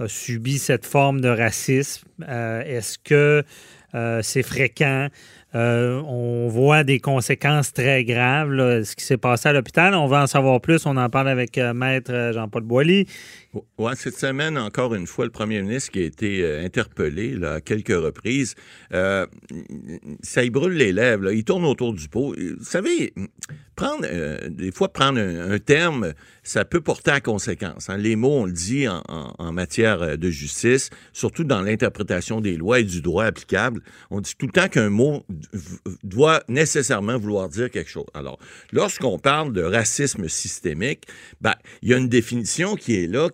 [0.00, 2.04] a subi cette forme de racisme?
[2.28, 3.44] Euh, est-ce que
[3.94, 5.06] euh, c'est fréquent?
[5.56, 8.50] Euh, on voit des conséquences très graves,
[8.84, 9.94] ce qui s'est passé à l'hôpital.
[9.94, 10.84] On va en savoir plus.
[10.84, 13.06] On en parle avec euh, Maître Jean-Paul Boilly.
[13.78, 17.54] Oui, cette semaine, encore une fois, le premier ministre qui a été euh, interpellé là,
[17.54, 18.54] à quelques reprises,
[18.92, 19.26] euh,
[20.22, 21.30] ça y brûle les lèvres.
[21.30, 22.34] Il tourne autour du pot.
[22.36, 23.12] Vous savez,
[23.76, 27.90] prendre euh, des fois prendre un, terme, ça peut porter à conséquence.
[27.90, 27.98] hein.
[27.98, 32.80] Les mots, on le dit en, matière euh, de justice, surtout dans l'interprétation des lois
[32.80, 33.82] et du droit applicable.
[34.10, 35.24] On dit tout le temps qu'un mot
[36.02, 38.06] doit nécessairement vouloir dire quelque chose.
[38.14, 38.38] Alors,
[38.72, 41.04] lorsqu'on parle de racisme systémique,
[41.40, 43.28] ben, il y a une définition qui est là,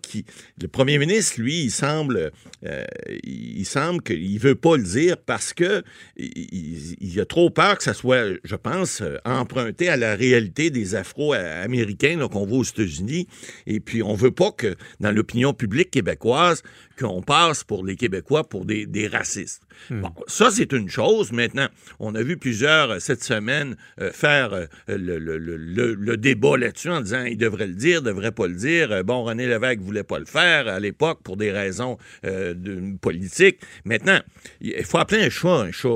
[0.61, 2.33] le premier ministre, lui, il semble,
[2.67, 2.85] euh,
[3.23, 4.03] il semble
[4.39, 5.83] veut pas le dire parce que
[6.17, 10.95] il, a trop peur que ça soit, je pense, euh, emprunté à la réalité des
[10.95, 13.27] Afro-Américains qu'on voit aux États-Unis.
[13.67, 16.63] Et puis, on veut pas que dans l'opinion publique québécoise,
[16.99, 19.63] qu'on passe pour les Québécois pour des, des racistes.
[19.91, 21.33] Bon, ça, c'est une chose.
[21.33, 21.67] Maintenant,
[21.99, 26.57] on a vu plusieurs euh, cette semaine euh, faire euh, le, le- le- le- débat
[26.57, 29.03] là-dessus en disant il devrait le dire, devrait pas le dire.
[29.05, 33.59] Bon, René Lévesque voulait pas le faire à l'époque pour des raisons euh, de, politiques.
[33.85, 34.21] Maintenant,
[34.61, 35.89] il faut appeler un chat un chat.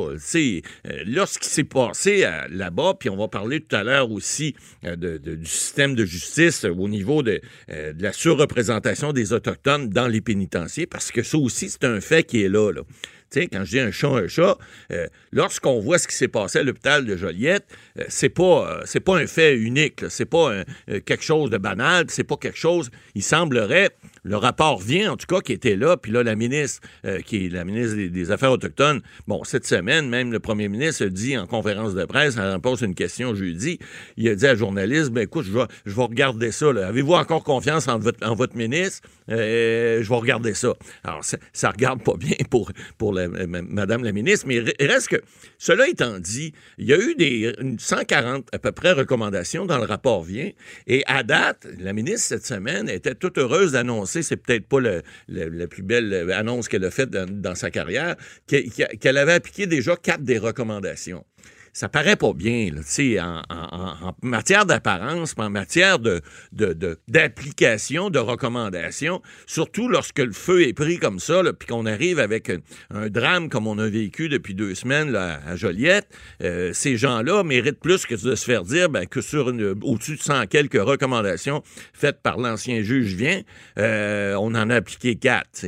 [1.40, 5.46] Qui s'est passé là-bas, puis on va parler tout à l'heure aussi de- de- du
[5.46, 11.10] système de justice au niveau de, de la surreprésentation des Autochtones dans les pénitenciers, parce
[11.10, 12.72] que ça aussi, c'est un fait qui est là.
[12.72, 12.82] là.
[13.30, 14.56] Tu sais, quand je dis un chat, un chat,
[14.92, 17.66] euh, lorsqu'on voit ce qui s'est passé à l'hôpital de Joliette,
[17.98, 22.06] euh, c'est pas euh, c'est pas un fait unique, c'est pas quelque chose de banal,
[22.08, 22.90] c'est pas quelque chose.
[23.16, 23.90] Il semblerait,
[24.26, 27.46] le rapport vient en tout cas qui était là, puis là la ministre, euh, qui
[27.46, 31.38] est la ministre des, Affaires autochtones, bon cette semaine même le premier ministre a dit
[31.38, 33.78] en conférence de presse, elle pose une question jeudi,
[34.16, 36.66] il a dit à la journaliste, ben écoute, je vais, regarder ça.
[36.68, 39.08] Avez-vous encore confiance en votre, en ministre?
[39.30, 40.74] Euh, Je vais regarder ça.
[41.04, 45.08] Alors ça, ça regarde pas bien pour pour la- euh, Madame la ministre, mais reste
[45.08, 45.22] que
[45.58, 49.78] cela étant dit, il y a eu des une 140 à peu près recommandations dans
[49.78, 50.50] le rapport vient
[50.86, 54.80] et à date, la ministre cette semaine était toute heureuse d'annoncer, c'est peut-être pas
[55.28, 60.22] la plus belle annonce qu'elle a faite dans, sa carrière, qu'elle avait appliqué déjà quatre
[60.22, 61.24] des recommandations
[61.76, 63.42] ça paraît pas bien, tu sais, en,
[64.22, 66.22] matière d'apparence, en matière de,
[67.06, 72.50] d'application, de, recommandations, surtout lorsque le feu est pris comme ça, puis qu'on arrive avec
[72.90, 76.08] un, drame comme on a vécu depuis deux semaines à Joliette,
[76.42, 80.16] euh, ces gens-là méritent plus que de se faire dire ben, que sur une, au-dessus
[80.16, 81.62] de 100 quelques recommandations
[81.92, 83.42] faites par l'ancien juge vient,
[83.78, 85.66] euh, on en a appliqué quatre.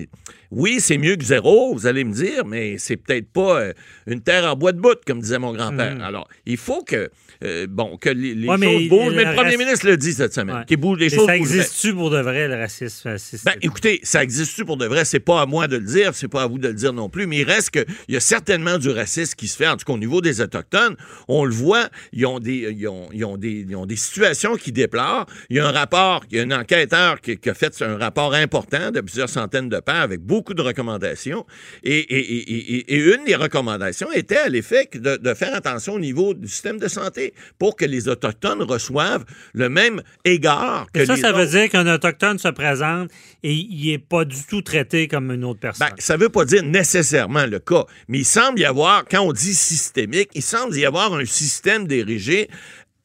[0.51, 3.73] Oui, c'est mieux que zéro, vous allez me dire, mais c'est peut-être pas euh,
[4.07, 6.03] une terre en bois de bout, comme disait mon grand-père.
[6.03, 7.11] Alors, il faut que,
[7.45, 8.49] euh, bon, que les, les.
[8.49, 9.15] Ouais, mais choses bougent.
[9.15, 10.57] Mais le premier ministre le dit cette semaine.
[10.57, 10.65] Ouais.
[10.65, 13.59] qu'il bouge, les Et choses ça existe-tu pour de vrai, le racisme Ben, systémique?
[13.63, 15.05] écoutez, ça existe pour de vrai?
[15.05, 17.11] C'est pas à moi de le dire, c'est pas à vous de le dire non
[17.11, 19.85] plus, mais il reste qu'il y a certainement du racisme qui se fait, en tout
[19.85, 20.97] cas au niveau des Autochtones.
[21.29, 24.57] On le voit, ils ont des, ils ont, ils ont des, ils ont des situations
[24.57, 25.27] qui déplorent.
[25.51, 27.99] Il y a un rapport, il y a un enquêteur qui, qui a fait un
[27.99, 31.45] rapport important de plusieurs centaines de pages avec beaucoup beaucoup de recommandations.
[31.83, 35.99] Et, et, et, et une des recommandations était à l'effet de, de, faire attention au
[35.99, 41.17] niveau du système de santé pour que les Autochtones reçoivent le même égard que ça,
[41.17, 41.39] les ça autres.
[41.41, 43.11] veut dire qu'un Autochtone se présente
[43.43, 45.89] et il n'est pas du tout traité comme une autre personne.
[45.89, 49.23] Ben, ça ne veut pas dire nécessairement le cas, mais il semble y avoir, quand
[49.23, 52.49] on dit systémique, il semble y avoir un système dirigé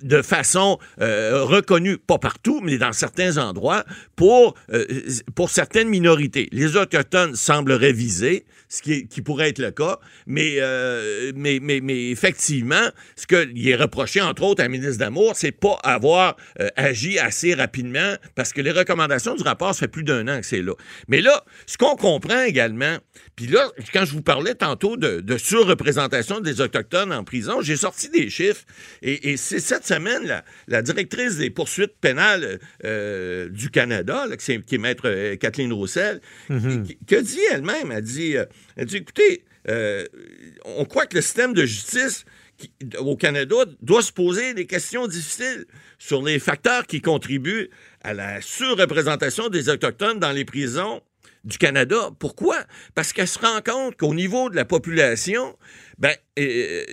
[0.03, 3.83] de façon euh, reconnue, pas partout, mais dans certains endroits,
[4.15, 4.85] pour, euh,
[5.35, 6.49] pour certaines minorités.
[6.51, 11.79] Les Autochtones semblent réviser, ce qui, qui pourrait être le cas, mais, euh, mais, mais,
[11.81, 16.35] mais effectivement, ce qu'il est reproché, entre autres, à la ministre d'Amour, c'est pas avoir
[16.75, 20.45] agi assez rapidement, parce que les recommandations du rapport, ça fait plus d'un an que
[20.45, 20.73] c'est là.
[21.07, 22.97] Mais là, ce qu'on comprend également,
[23.35, 27.77] puis là, quand je vous parlais tantôt de, de surreprésentation des Autochtones en prison, j'ai
[27.77, 28.63] sorti des chiffres,
[29.01, 34.37] et, et c'est cette semaine, la, la directrice des poursuites pénales euh, du Canada, là,
[34.37, 38.37] qui, est, qui est maître euh, Kathleen Roussel, qui, qui a dit elle-même, elle dit,
[38.37, 39.43] euh, elle dit écoutez,
[40.65, 42.25] on croit que le système de justice
[42.57, 45.65] qui- au Canada doit se poser des questions difficiles
[45.97, 47.69] sur les facteurs qui contribuent
[48.03, 51.01] à la surreprésentation des Autochtones dans les prisons
[51.45, 52.09] du Canada.
[52.19, 52.57] Pourquoi?
[52.95, 55.57] Parce qu'elle se rend compte qu'au niveau de la population,
[55.99, 56.83] ben, euh, euh,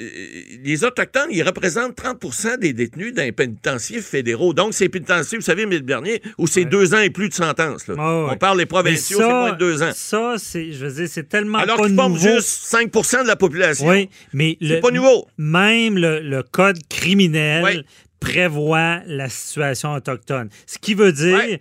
[0.63, 4.53] les Autochtones, ils représentent 30% des détenus dans les pénitenciers fédéraux.
[4.53, 7.89] Donc, c'est pénitenciers, vous savez, mais dernier, où c'est deux ans et plus de sentence.
[7.89, 7.95] là.
[7.99, 8.31] Ah ouais.
[8.33, 9.93] On parle des provinciaux, c'est moins de deux ans.
[9.95, 13.37] Ça, c'est, je veux dire, c'est tellement Alors pas qu'ils forment juste 5% de la
[13.37, 13.87] population.
[13.89, 15.27] Oui, mais C'est le- pas nouveau.
[15.39, 17.85] Même le, le code criminel Oui.
[18.21, 20.49] prévoit la situation autochtone.
[20.67, 21.61] Ce qui veut dire, Ouais.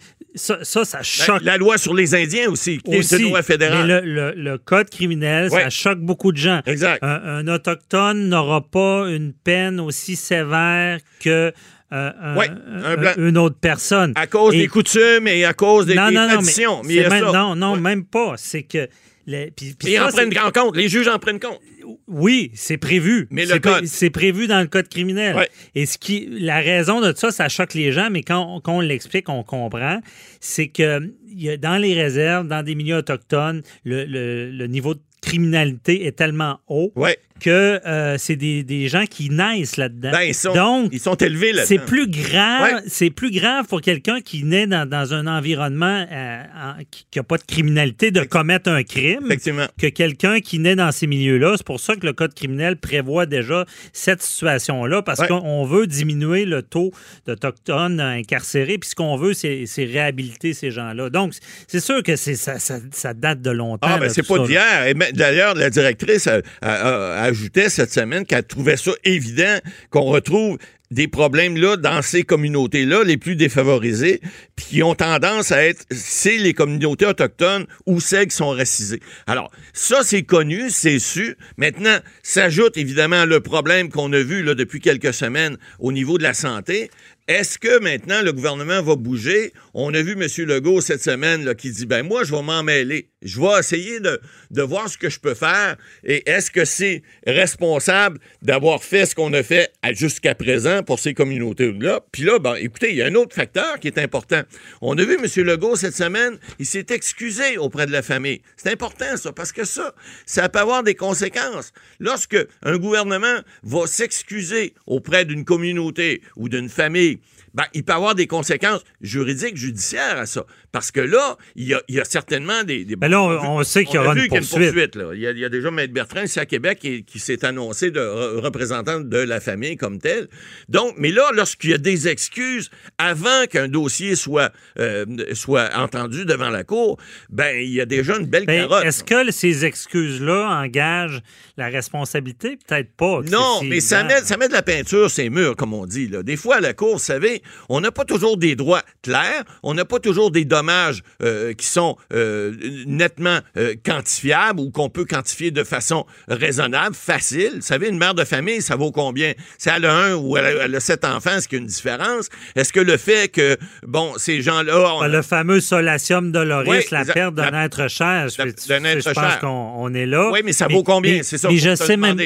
[0.64, 3.18] Ça, ça, choque la loi sur les Indiens aussi, qui est aussi.
[3.22, 3.86] une loi fédérale.
[3.88, 5.64] Mais le, le- le code criminel, Ouais.
[5.64, 6.62] ça choque beaucoup de gens.
[6.66, 7.04] Exact.
[7.04, 11.52] Un, un autochtone n'aura pas une peine aussi sévère que
[11.92, 13.12] euh, un- Ouais, un- un blanc.
[13.18, 14.14] une autre personne.
[14.16, 16.82] À cause Et- des coutumes et à cause des, des traditions.
[16.84, 17.80] mais Mais il y a c'est même- non, non, Ouais.
[17.80, 18.34] même pas.
[18.38, 18.88] C'est que.
[19.30, 20.76] Les- puis- puis Et ils en prennent en compte.
[20.76, 21.60] Les juges en prennent compte.
[22.08, 23.28] Oui, c'est prévu.
[23.32, 23.86] Mais le code.
[23.86, 25.36] C'est prévu dans le code criminel.
[25.36, 25.50] Ouais.
[25.76, 28.78] Et ce qui, la raison de ça, ça choque les gens, mais quand, on- quand
[28.78, 30.00] on l'explique, on comprend.
[30.40, 34.68] C'est que il y a, dans les réserves, dans des milieux autochtones, le, le- le
[34.68, 37.18] niveau de criminalité est tellement haut Ouais.
[37.40, 40.12] Que euh, c'est des, des gens qui naissent là-dedans.
[40.12, 42.82] Ben, ils sont, Donc, ils sont élevés là c'est plus grave, Ouais.
[42.88, 47.24] c'est plus grave pour quelqu'un qui naît dans, dans un environnement euh, en- qui n'a
[47.24, 49.66] pas de criminalité de commettre un crime Effectivement.
[49.80, 51.54] que quelqu'un qui naît dans ces milieux-là.
[51.58, 55.28] C'est pour ça que le code criminel prévoit déjà cette situation-là, parce Ouais.
[55.28, 56.92] qu'on veut diminuer le taux
[57.28, 61.10] d'Autochtones incarcérés, puis ce qu'on veut, c'est réhabiliter ces gens-là.
[61.10, 61.34] Donc,
[61.68, 63.88] c'est sûr que ça, ça, ça date de longtemps.
[63.90, 64.94] Ah, ben c'est pas d'hier.
[65.14, 69.58] D'ailleurs, la directrice a- a- a- ajoutait cette semaine qu'elle trouvait ça évident
[69.90, 70.58] qu'on retrouve
[70.92, 74.22] des problèmes là dans ces communautés-là les plus défavorisées,
[74.56, 79.00] puis qui ont tendance à être, c'est les communautés autochtones ou celles qui sont racisées.
[79.28, 81.38] Alors, ça, c'est connu, c'est su.
[81.58, 86.24] Maintenant, s'ajoute évidemment le problème qu'on a vu là, depuis quelques semaines au niveau de
[86.24, 86.90] la santé.
[87.30, 89.54] Est-ce que maintenant le gouvernement va bouger?
[89.76, 90.28] On a vu M.
[90.48, 93.12] Legault cette semaine qui dit ben moi, je vais m'en mêler.
[93.22, 95.76] Je vais essayer de, voir ce que je peux faire.
[96.04, 101.14] Et est-ce que c'est responsable d'avoir fait ce qu'on a fait jusqu'à présent pour ces
[101.14, 102.00] communautés-là?
[102.12, 104.42] Puis là, ben, écoutez, il y a un autre facteur qui est important.
[104.82, 105.46] On a vu M.
[105.46, 108.42] Legault cette semaine, il s'est excusé auprès de la famille.
[108.58, 109.94] C'est important, ça, parce que ça,
[110.26, 111.74] ça peut avoir des conséquences.
[112.00, 117.19] Lorsque un gouvernement va s'excuser auprès d'une communauté ou d'une famille,
[117.54, 120.46] ben, il peut avoir des conséquences juridiques, judiciaires à ça.
[120.72, 122.86] Parce que là, il y a, il y a certainement des...
[122.86, 124.96] des- Ben là, on- on sait qu'il y aura une qu'il y a poursuite.
[124.96, 125.12] là.
[125.14, 127.44] Il, y a, il y a déjà Maître Bertrand ici à Québec qui, qui s'est
[127.46, 130.28] annoncé de re- représentant de la famille comme tel.
[130.70, 136.26] Donc, mais là, lorsqu'il y a des excuses avant qu'un dossier soit, euh, soit entendu
[136.26, 136.98] devant la Cour,
[137.30, 138.86] ben il y a déjà une belle Ben, carotte.
[138.86, 141.22] Est-ce que ces excuses-là engagent
[141.58, 142.58] la responsabilité?
[142.68, 143.22] Peut-être pas.
[143.30, 146.08] Non, mais ça met, ça met de la peinture sur les murs, comme on dit.
[146.08, 146.24] Là.
[146.24, 147.39] Des fois, à la Cour, vous savez,
[147.70, 151.66] on n'a pas toujours des droits clairs, on n'a pas toujours des dommages euh, qui
[151.66, 152.54] sont euh,
[152.86, 157.52] nettement euh, quantifiables ou qu'on peut quantifier de façon raisonnable, facile.
[157.56, 159.34] Vous savez, une mère de famille, ça vaut combien?
[159.58, 161.64] Si elle a un ou elle a, elle a sept enfants, est-ce qu'il y a
[161.64, 162.30] une différence?
[162.56, 164.96] Est-ce que le fait que, bon, ces gens-là...
[164.96, 168.28] on- Ben, Le fameux solatium doloris, Oui, la perte d'un être cher.
[168.30, 169.48] Je, la- être je pense qu'on
[169.78, 170.30] on est là.
[170.32, 171.22] Oui, mais ça vaut combien?
[171.24, 172.18] C'est ça, Mais je sais même.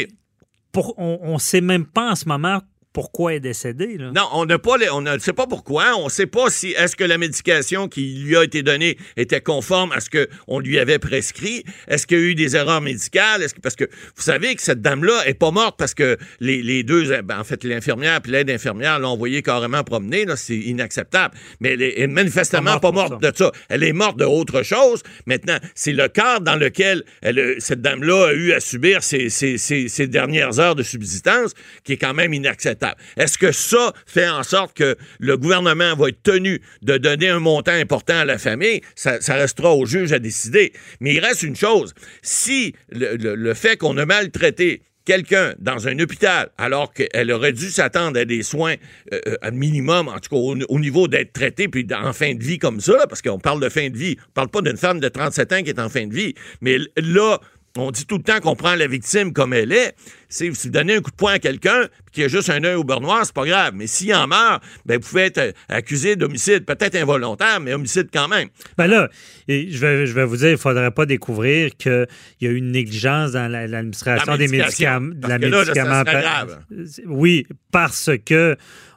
[0.71, 2.62] Pour, on ne sait même pas en ce moment
[2.94, 3.98] pourquoi est décédée.
[3.98, 4.12] Là?
[4.15, 5.96] Non, on n'a pas, les- on ne sait pas pourquoi.
[5.98, 9.41] On ne sait pas si est-ce que la médication qui lui a été donnée était
[9.41, 11.63] conforme à ce qu'on lui avait prescrit?
[11.87, 13.41] Est-ce qu'il y a eu des erreurs médicales?
[13.41, 13.85] Est-ce que parce que
[14.15, 17.44] vous savez que cette dame-là est pas morte parce que les, les deux, ben, en
[17.44, 20.25] fait, l'infirmière puis l'aide infirmière l'ont envoyée carrément promener.
[20.25, 21.35] Là, c'est inacceptable.
[21.60, 23.52] Mais elle est, elle est manifestement Pas pas morte de ça.
[23.69, 25.02] Elle est morte de autre chose.
[25.25, 29.58] Maintenant, c'est le cadre dans lequel elle, cette dame-là a eu à subir ces, ces-
[29.58, 32.83] ces- ces dernières heures de subsistance qui est quand même inacceptable.
[33.17, 37.40] Est-ce que ça fait en sorte que le gouvernement va être tenu de donner un
[37.40, 38.81] montant important à la famille?
[38.96, 40.73] Ça, restera au juge à décider.
[41.00, 41.94] Mais il reste une chose.
[42.21, 48.17] Si le, fait qu'on a maltraité quelqu'un dans un hôpital alors qu'elle aurait dû s'attendre
[48.19, 48.75] à des soins
[49.13, 52.44] euh, euh, minimum, en tout cas au, au niveau d'être traitée puis en fin de
[52.44, 55.02] vie comme ça, parce qu'on parle de fin de vie, on parle pas d'une femme
[55.02, 57.40] de 37 ans qui est en fin de vie, mais là,
[57.76, 59.96] on dit tout le temps qu'on prend la victime comme elle est.
[60.30, 62.76] Si vous donnez un coup de poing à quelqu'un puis qu'il a juste un œil
[62.76, 63.74] au beurre noir, c'est pas grave.
[63.76, 68.10] Mais s'il en meurt, ben vous pouvez être euh, accusé d'homicide, peut-être involontaire, mais homicide
[68.13, 68.50] quand même.
[68.78, 69.10] Ben là,
[69.48, 72.08] et je vais, je vais vous dire, il ne faudrait pas découvrir qu'il
[72.42, 75.08] y a eu une négligence dans la- l'administration La des médicaments.
[75.15, 76.60] de Parce la que là, là, ça médicament- serait grave.
[77.08, 78.56] Oui, parce que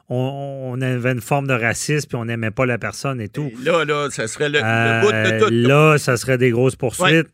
[0.09, 3.51] on, avait une forme de racisme puis on n'aimait pas la personne et tout.
[3.63, 5.67] Là, là, ça serait le, le Euh, bout de tout.
[5.67, 7.27] là, ça serait des grosses poursuites.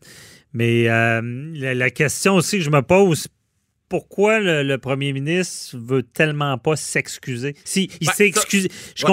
[0.54, 1.20] Mais euh,
[1.54, 3.28] la, la question aussi que je me pose,
[3.94, 7.54] pourquoi le, le premier ministre veut tellement pas s'excuser?
[7.64, 8.68] Si, il Ben, s'est excusé.
[8.96, 9.08] Je, ouais.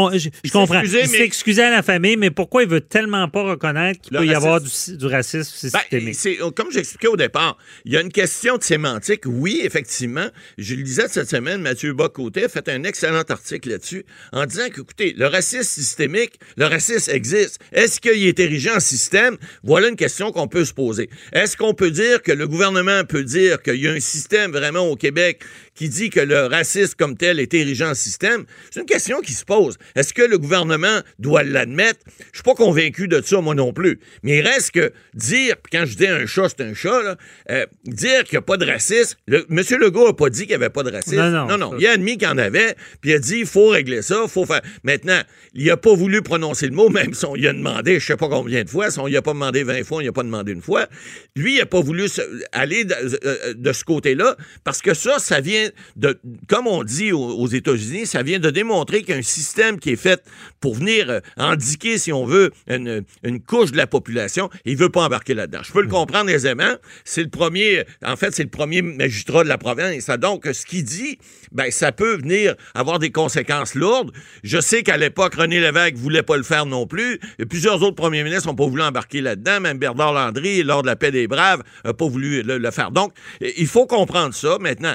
[0.52, 0.80] comprends.
[0.82, 4.02] excusé, il s'est mais- excusé à la famille, mais pourquoi il veut tellement pas reconnaître
[4.02, 4.98] qu'il peut y avoir du, racisme.
[4.98, 6.16] du racisme Ben, systémique?
[6.16, 9.22] c'est, comme j'expliquais au départ, il y a une question de sémantique.
[9.28, 10.28] Oui, effectivement,
[10.58, 14.68] je le disais cette semaine, Mathieu Bocoté a fait un excellent article là-dessus en disant
[14.70, 17.60] que, écoutez, le racisme systémique, le racisme existe.
[17.72, 19.38] Est-ce qu'il est érigé en système?
[19.64, 21.12] Voilà une question qu'on peut se poser.
[21.34, 24.71] Est-ce qu'on peut dire que le gouvernement peut dire qu'il y a un système vraiment
[24.80, 25.44] au Québec
[25.76, 28.46] qui dit que le racisme comme tel est érigé en système?
[28.70, 29.78] C'est une question qui se pose.
[29.96, 32.00] Est-ce que le gouvernement doit l'admettre?
[32.32, 34.00] Je suis pas convaincu de ça, moi non plus.
[34.24, 37.16] Mais il reste que dire, puis quand je dis un chat, c'est un chat, là,
[37.50, 39.64] euh, dire qu'il n'y a pas de racisme, le, M.
[39.80, 41.18] Legault n'a pas dit qu'il n'y avait pas de racisme.
[41.18, 41.78] Non, non, non, non.
[41.80, 44.22] Il a admis qu'il y en avait, puis il a dit, il faut régler ça,
[44.24, 44.62] il faut faire.
[44.84, 45.22] Maintenant,
[45.54, 48.18] il n'a pas voulu prononcer le mot, même si on lui a demandé, je sais
[48.18, 50.14] pas combien de fois, si on lui a pas demandé 20 fois, on lui a
[50.14, 50.88] pas demandé une fois.
[51.36, 52.08] Lui, il n'a pas voulu
[52.52, 52.96] aller de,
[53.26, 55.61] euh, de ce côté-là, parce que ça, ça vient
[55.96, 59.22] de, comme on dit aux, aux États-Unis, ça vient de démontrer qu'il y a un
[59.22, 60.24] système qui est fait
[60.60, 64.50] pour venir euh, indiquer, si on veut, une, une couche de la population.
[64.66, 65.62] Il veut pas embarquer là-dedans.
[65.64, 66.74] Je peux le comprendre aisément.
[67.04, 70.08] C'est le premier, en fait, c'est le premier magistrat de la province.
[70.20, 71.18] Donc, ce qu'il dit,
[71.52, 74.12] ben, ça peut venir avoir des conséquences lourdes.
[74.44, 77.20] Je sais qu'à l'époque, René Lévesque voulait pas le faire non plus.
[77.40, 79.60] Et plusieurs autres premiers ministres n'ont pas voulu embarquer là-dedans.
[79.60, 82.92] Même Bernard Landry, lors de la paix des Braves, n'a pas voulu le, le faire.
[82.92, 84.58] Donc, il faut comprendre ça.
[84.60, 84.94] Maintenant,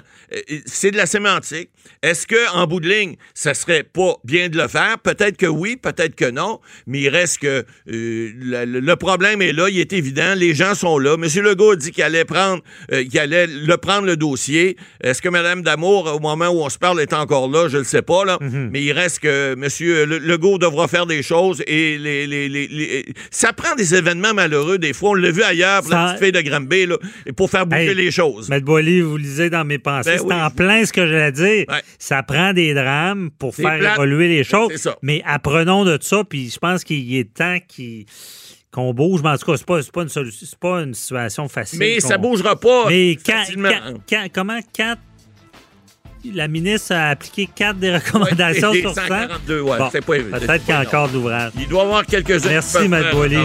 [0.67, 1.69] c'est de la sémantique.
[2.03, 4.99] Est-ce que, en bout de ligne, ça serait pas bien de le faire?
[4.99, 6.61] Peut-être que oui, peut-être que non.
[6.87, 9.69] Mais il reste que euh, le, le problème est là.
[9.69, 10.35] Il est évident.
[10.37, 11.15] Les gens sont là.
[11.15, 11.25] M.
[11.45, 14.77] Legault a dit qu'il allait prendre, euh, qu'il allait le prendre le dossier.
[15.01, 17.69] Est-ce que Mme Damour, au moment où on se parle, est encore là?
[17.69, 18.39] Je ne le sais pas, là.
[18.41, 19.67] Mais il reste que M.
[20.09, 24.35] Le- Legault devra faire des choses et les, les- les- les- ça prend des événements
[24.35, 24.79] malheureux.
[24.79, 26.97] Des fois, on l'a vu ailleurs, pour la petite fille de Granby, là,
[27.27, 28.49] et pour faire bouger Hey, les choses.
[28.49, 30.17] Maître Boily, vous lisez dans mes pensées.
[30.17, 30.29] Ben oui.
[30.47, 31.65] En plein ce que j'allais dire.
[31.69, 31.83] Ouais.
[31.99, 33.95] Ça prend des drames pour C'est faire plate.
[33.97, 34.75] évoluer les choses.
[34.77, 34.97] Ça.
[35.03, 38.07] Mais apprenons de ça, puis je pense qu'il est temps qu'il-
[38.73, 39.21] qu'on bouge.
[39.23, 41.79] Mais en tout cas, c'est pas, c'est pas, une, c'est pas une situation facile.
[41.79, 43.69] Mais ça qu'on- bougera pas Mais quand, facilement.
[43.71, 45.01] quand- quand- comment quatre.
[46.35, 49.07] La ministre a appliqué quatre des recommandations Ouais, sur des 100.
[49.07, 50.39] 142, ouais, Bon, c'est pas évident.
[50.39, 51.53] Peut-être qu'il y a encore d'ouvrage.
[51.57, 52.49] Il doit y avoir quelques-uns.
[52.49, 53.37] Merci, faire Boily.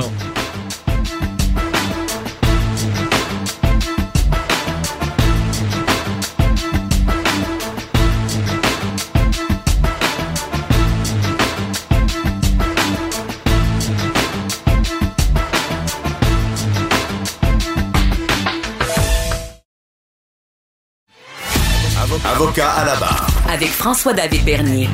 [22.42, 23.28] Avocat à la barre.
[23.48, 24.90] Avec François-David Bernier.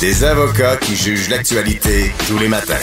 [0.00, 2.74] Des avocats qui jugent l'actualité tous les matins.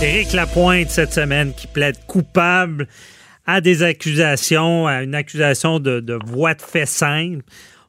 [0.00, 2.88] Éric Lapointe, cette semaine, qui plaide coupable
[3.46, 7.42] à des accusations, à une accusation de, de voie de fait simple.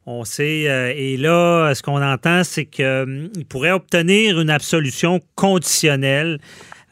[0.05, 6.39] On sait, euh, et là, ce qu'on entend, c'est qu'il pourrait obtenir une absolution conditionnelle.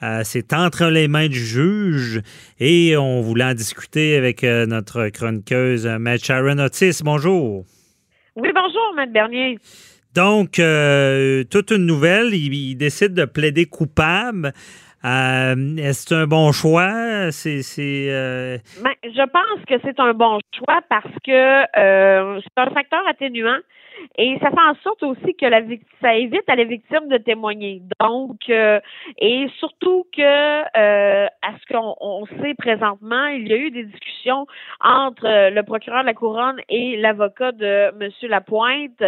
[0.03, 2.21] Euh, c'est entre les mains du juge
[2.59, 7.01] et on voulait en discuter avec euh, notre chroniqueuse, euh, Matt Sharon Otis.
[7.03, 7.65] Bonjour.
[8.35, 9.57] Oui, bonjour, Maître Bernier.
[10.13, 14.53] Donc, euh, toute une nouvelle, il, il décide de plaider coupable.
[15.05, 17.31] Euh, Est-ce un bon choix?
[17.31, 22.69] C'est, c'est, euh, Ben, je pense que c'est un bon choix parce que c'est un
[22.73, 23.59] facteur atténuant
[24.17, 25.61] et ça fait en sorte aussi que la
[26.01, 27.81] ça évite à la victime de témoigner.
[27.99, 28.79] Donc, euh,
[29.17, 31.16] et surtout que euh,
[31.67, 34.47] qu'on on sait présentement, il y a eu des discussions
[34.81, 39.03] entre euh, le procureur de la couronne et l'avocat de Monsieur Lapointe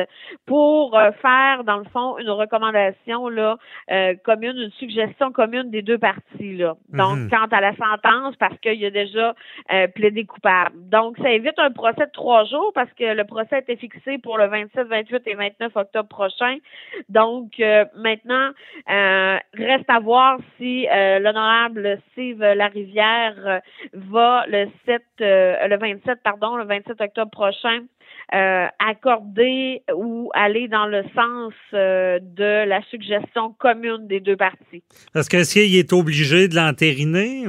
[0.45, 3.57] pour euh, faire, dans le fond, une recommandation là
[3.91, 6.76] euh, commune, une suggestion commune des deux parties là.
[6.89, 7.30] Donc, Mhm.
[7.30, 9.34] quant à la sentence, parce qu'il y a déjà
[9.72, 10.76] euh, plaidé coupable.
[10.89, 14.38] Donc, ça évite un procès de trois jours parce que le procès était fixé pour
[14.38, 16.57] le 27, 28 et 29 octobre prochain.
[17.10, 18.49] Donc, euh, maintenant,
[18.89, 22.41] euh, reste à voir si euh, l'honorable Steve
[23.45, 23.60] Euh,
[23.93, 27.82] va le 7, euh, le 27, pardon, le 27 octobre prochain
[28.34, 34.84] euh, accorder ou aller dans le sens euh, de la suggestion commune des deux parties.
[35.14, 37.45] que est-ce qu'il est obligé de l'entériner?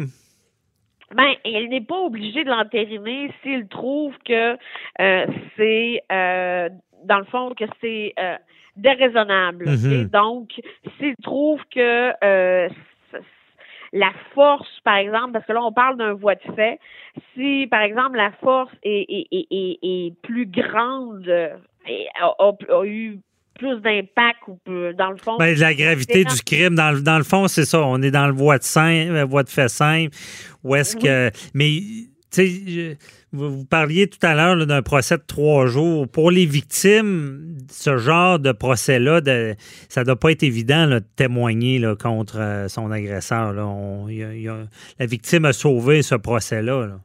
[1.14, 4.56] Ben, il n'est pas obligé de l'entériner s'il trouve que
[5.00, 5.26] euh,
[5.56, 6.68] c'est, euh,
[7.04, 8.36] dans le fond, que c'est euh,
[8.76, 9.68] déraisonnable.
[9.68, 10.04] Mhm.
[10.04, 10.52] Donc,
[10.98, 12.68] s'il trouve que euh,
[13.92, 16.78] la force, par exemple, parce que là, on parle d'un voie de fait,
[17.34, 21.26] si, par exemple, la force est, est, est, est, plus grande
[21.88, 23.18] et a, a- a eu
[23.58, 24.58] plus d'impact ou
[24.96, 25.36] dans le fond.
[25.38, 27.82] Ben, la gravité du crime, dans, le- dans le fond, c'est ça.
[27.84, 30.16] On est dans le voie de, simple, euh, voie de fait simple.
[30.64, 31.30] Où est-ce que.
[31.52, 31.80] Mais,
[33.32, 36.08] vous, parliez tout à l'heure d'un procès de trois jours.
[36.08, 39.20] Pour les victimes, ce genre de procès-là,
[39.88, 43.52] ça doit pas être évident de témoigner contre euh, son agresseur.
[43.52, 46.86] la victime a sauvé ce procès-là.
[46.86, 46.98] là.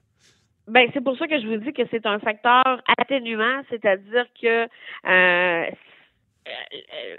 [0.68, 4.64] Ben, c'est pour ça que je vous dis que c'est un facteur atténuant, c'est-à-dire que
[4.64, 5.66] euh,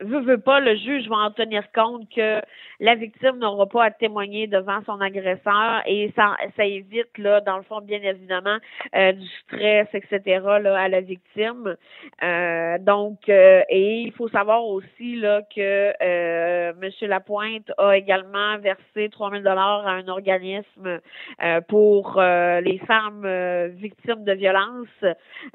[0.03, 2.41] veut, veut pas, le juge va en tenir compte que
[2.81, 7.57] la victime n'aura pas à témoigner devant son agresseur et ça, ça évite, là, dans
[7.57, 8.59] le fond, bien évidemment,
[8.95, 10.21] euh, du stress, etc.,
[10.61, 11.77] là, à la victime.
[12.23, 17.09] Euh, donc, euh, et il faut savoir aussi, là, que euh, M.
[17.09, 21.01] Lapointe a également versé 3000 dollars à un organisme
[21.43, 24.87] euh, pour euh, les femmes euh, victimes de violences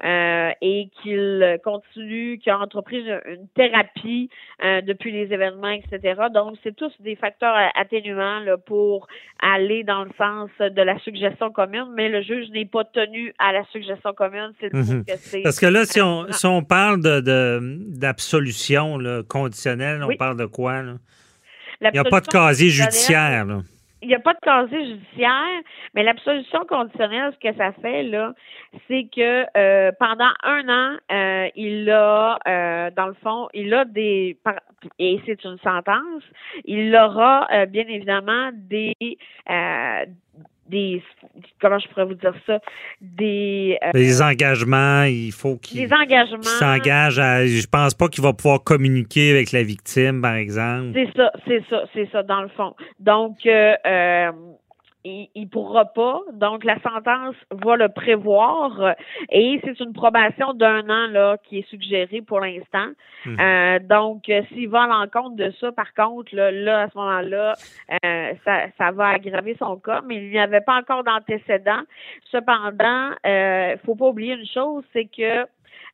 [0.04, 4.28] euh, et qu'il continue, qu'il a entrepris une, une thérapie
[4.64, 6.20] euh, depuis les événements, etc.
[6.34, 9.06] Donc, c'est tous des facteurs a- atténuants là, pour
[9.40, 13.52] aller dans le sens de la suggestion commune, mais le juge n'est pas tenu à
[13.52, 14.52] la suggestion commune.
[14.60, 15.04] C'est Mhm.
[15.04, 17.60] que Parce que là, si on, si on parle de, de-
[17.98, 20.16] d'absolution là, conditionnelle, on Oui.
[20.16, 20.82] parle de quoi?
[20.82, 20.94] là?
[21.82, 23.44] Il n'y a pas de casier judiciaire.
[23.44, 23.60] là.
[24.02, 25.62] Il n'y a pas de casier judiciaire,
[25.94, 28.34] mais l'absolution conditionnelle, ce que ça fait, là,
[28.88, 33.84] c'est que euh, pendant un an, euh, il a, euh, dans le fond, il a
[33.84, 34.36] des,
[34.98, 36.24] et c'est une sentence,
[36.64, 38.94] il aura euh, bien évidemment des,
[39.48, 40.04] euh,
[40.72, 41.02] des,
[41.60, 42.58] comment je pourrais vous dire ça,
[43.00, 46.38] des, euh, Les engagements, il faut qu'il des engagements.
[46.38, 47.46] qu'il s'engage à.
[47.46, 50.92] Je pense pas qu'il va pouvoir communiquer avec la victime, par exemple.
[50.94, 52.74] C'est ça, c'est ça, c'est ça, dans le fond.
[52.98, 54.32] Donc, euh, euh,
[55.04, 56.20] il, il pourra pas.
[56.32, 58.94] Donc, la sentence va le prévoir
[59.30, 62.88] et c'est une probation d'un an là qui est suggérée pour l'instant.
[63.26, 63.40] Mhm.
[63.40, 66.98] Euh, donc, euh, s'il va à l'encontre de ça, par contre, là, là à ce
[66.98, 67.54] moment-là,
[68.04, 71.82] euh, ça, ça va aggraver son cas, mais il n'y avait pas encore d'antécédent.
[72.30, 75.46] Cependant, euh, faut pas oublier une chose, c'est que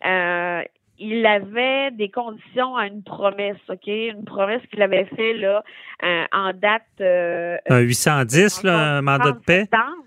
[0.05, 0.63] euh,
[0.99, 3.87] il avait des conditions à une promesse, OK?
[3.87, 5.63] Une promesse qu'il avait fait là
[6.03, 9.61] euh, en date euh, Un 810, là, un mandat de paix?
[9.63, 10.05] septembre.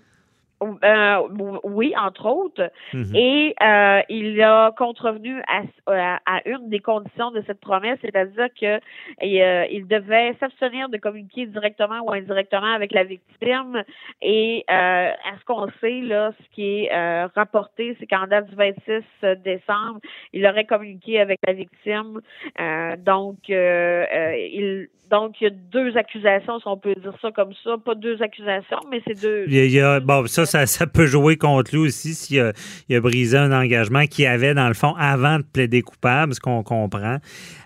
[0.84, 2.70] Euh, oui, entre autres.
[2.92, 3.14] Mhm.
[3.16, 8.48] Et euh, il a contrevenu à, à, à une des conditions de cette promesse, c'est-à-dire
[8.60, 13.82] que euh, il devait s'abstenir de communiquer directement ou indirectement avec la victime.
[14.20, 14.72] Et euh,
[15.10, 19.02] à ce qu'on sait, là, ce qui est euh, rapporté, c'est qu'en date du 26
[19.44, 20.00] décembre,
[20.32, 22.20] il aurait communiqué avec la victime.
[22.60, 27.12] Euh, donc, euh, euh, il donc, il y a deux accusations, si on peut dire
[27.20, 27.76] ça comme ça.
[27.84, 29.44] Pas deux accusations, mais c'est deux.
[29.46, 32.14] Il y a- il y a- bon, ça, ça, ça peut jouer contre lui aussi
[32.14, 32.52] s'il a,
[32.88, 36.40] il a brisé un engagement qu'il avait, dans le fond, avant de plaider coupable, ce
[36.40, 37.18] qu'on comprend.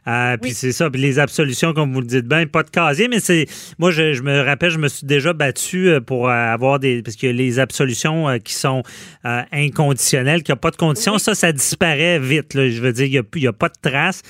[0.09, 0.89] Euh, Puis c'est ça.
[0.89, 3.47] Puis les absolutions, comme vous le dites bien, pas de casier, mais c'est.
[3.79, 7.03] Moi, je, je me rappelle, je me suis déjà battu euh, pour euh, avoir des.
[7.03, 8.83] Parce que les absolutions qui sont
[9.25, 11.21] euh, inconditionnelles, qui n'ont pas de conditions, Oui.
[11.21, 12.55] ça, ça disparaît vite.
[12.55, 12.69] là.
[12.69, 14.23] Je veux dire, il n'y a, a pas de traces.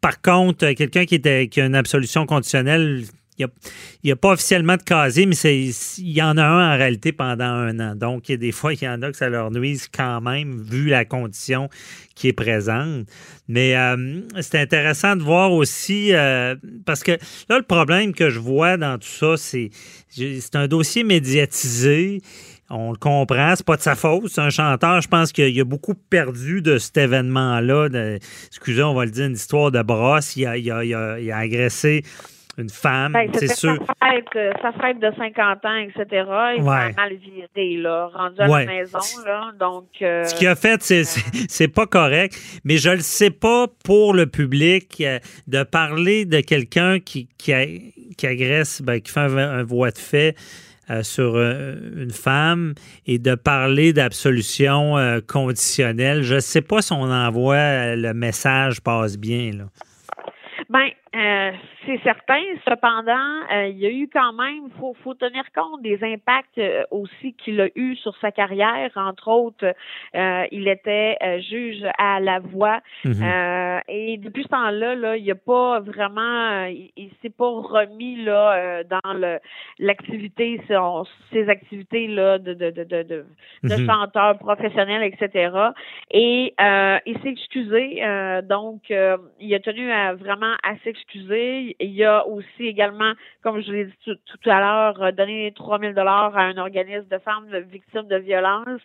[0.00, 3.02] Par contre, quelqu'un qui, était, qui a une absolution conditionnelle
[4.04, 7.44] n'y a, pas officiellement de casier, mais il y en a un en réalité pendant
[7.44, 7.94] un an.
[7.94, 10.20] Donc, il y a des fois, il y en a que ça leur nuise quand
[10.20, 11.68] même, vu la condition
[12.14, 13.06] qui est présente.
[13.48, 17.12] Mais euh, c'est intéressant de voir aussi, euh, parce que
[17.48, 19.70] là, le problème que je vois dans tout ça, c'est
[20.10, 22.20] c'est un dossier médiatisé.
[22.70, 24.28] On le comprend, c'est pas de sa faute.
[24.28, 27.88] C'est un chanteur, je pense qu'il a beaucoup perdu de cet événement-là.
[28.48, 30.36] Excusez, on va le dire, une histoire de brosse.
[30.36, 32.02] Il a, il a, il a, il a agressé
[32.58, 33.76] une femme, ben, c'est sûr.
[33.86, 36.26] Sa fête, euh, sa fête, de 50 ans, etc.
[36.56, 36.92] Il ouais.
[36.92, 39.52] mal viré, là, rendu à la maison, là.
[39.58, 39.86] Donc.
[40.02, 41.04] Euh, Ce qu'il a fait, c'est,
[41.48, 46.40] c'est pas correct, mais je le sais pas pour le public euh, de parler de
[46.40, 50.34] quelqu'un qui, qui, qui agresse, ben, qui fait un, voie de fait.
[51.02, 52.74] sur une femme
[53.06, 54.94] et de parler d'absolution
[55.28, 56.22] conditionnelle.
[56.22, 59.52] Je ne sais pas si on envoie le message passe bien.
[59.52, 59.64] Là.
[60.70, 61.52] Ben, euh,
[61.88, 62.42] c'est certain.
[62.68, 66.84] Cependant, euh, il y a eu quand même, faut, faut tenir compte des impacts euh,
[66.90, 68.90] aussi qu'il a eu sur sa carrière.
[68.96, 69.74] Entre autres,
[70.52, 73.80] il était juge à la voix mhm.
[73.88, 79.12] et depuis ce temps-là, là, il a pas vraiment, il, s'est pas remis là dans
[79.14, 79.38] le
[79.78, 80.60] l'activité,
[81.32, 83.24] ses activités là de de de de, de,
[83.62, 83.86] mhm.
[83.86, 85.50] chanteur professionnel, etc.
[86.10, 88.02] Et il s'est excusé.
[88.44, 88.92] donc,
[89.40, 93.12] il a tenu à vraiment à s'excuser il y a aussi également,
[93.42, 97.06] comme je l'ai dit tout, à l'heure, euh, donné 3 000 dollars à un organisme
[97.08, 98.82] de femmes victimes de violences.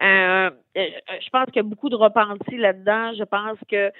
[0.00, 0.86] Euh, euh,
[1.20, 3.12] je pense qu'il y a beaucoup de repentis là-dedans.
[3.18, 3.90] Je pense que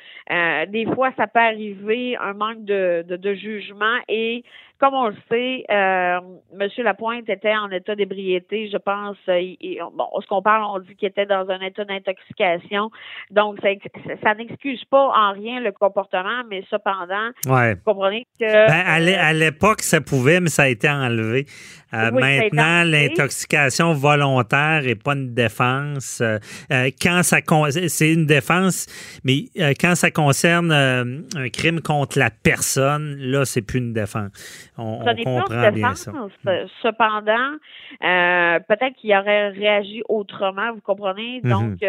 [0.67, 4.45] des fois, ça peut arriver un manque de, de jugement et
[4.79, 6.21] comme on le sait, euh,
[6.59, 6.69] M.
[6.79, 9.17] Lapointe était en état d'ébriété, je pense.
[9.29, 9.41] Euh,
[9.95, 12.91] bon, ce qu'on parle, on dit qu'il était dans un état d'intoxication.
[13.31, 13.69] Donc, ça,
[14.23, 18.45] ça n'excuse pas en rien le comportement, mais cependant, vous comprenez que...
[18.45, 21.47] Ben, à l'époque, ça pouvait, mais ça a été enlevé.
[21.95, 26.21] Euh, maintenant, l'intoxication volontaire et pas une défense.
[26.21, 26.39] Euh,
[26.73, 27.39] euh, quand ça
[27.89, 28.87] c'est une défense,
[29.25, 29.45] mais
[29.81, 34.31] quand ça concerne un crime contre la personne, là, c'est plus une défense.
[34.79, 36.13] On, comprend bien ça.
[36.83, 37.57] Cependant,
[38.01, 41.41] peut-être qu'il aurait réagi autrement, vous comprenez?
[41.41, 41.49] Mm-hmm.
[41.51, 41.83] Donc,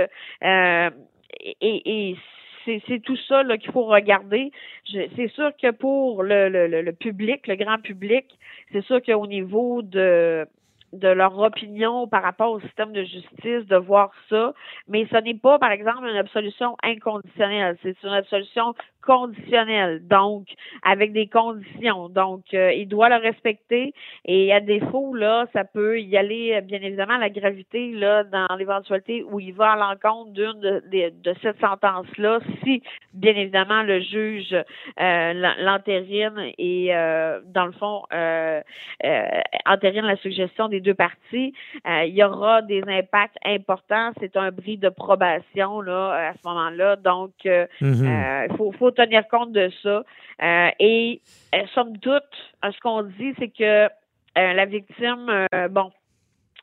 [1.62, 2.18] et, et
[2.66, 4.52] c'est tout ça qu'il faut regarder.
[4.92, 8.26] C'est sûr que pour le, le, le, public, le grand public,
[8.72, 10.48] c'est sûr qu'au niveau de
[10.94, 14.54] de leur opinion par rapport au système de justice, de voir ça,
[14.88, 18.74] mais ce n'est pas, par exemple, une absolution inconditionnelle, c'est une absolution
[19.08, 20.48] conditionnelle, donc
[20.84, 22.10] avec des conditions.
[22.10, 23.94] Donc, euh, il doit le respecter
[24.26, 29.24] et à défaut, là, ça peut y aller, bien évidemment, la gravité, là, dans l'éventualité
[29.24, 32.84] où il va à l'encontre d'une de, de, cette sentence-là, si,
[33.14, 34.54] bien évidemment, le juge
[35.00, 38.62] euh, l'entérine et, euh, dans le fond, euh,
[39.06, 39.26] euh,
[39.66, 41.54] entérine la suggestion des deux parties,
[41.86, 44.12] il y aura des impacts importants.
[44.20, 46.96] C'est un bris de probation, là, à ce moment-là.
[46.98, 48.56] Donc, il mm-hmm.
[48.58, 50.04] faut, faut tenir compte de ça.
[50.42, 51.22] Euh, et
[51.56, 52.24] euh, somme toute,
[52.64, 53.90] ce qu'on dit, c'est que euh,
[54.36, 55.92] la victime, bon,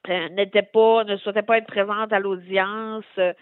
[0.09, 3.32] n'était pas, ne souhaitait pas être présente à l'audience, euh,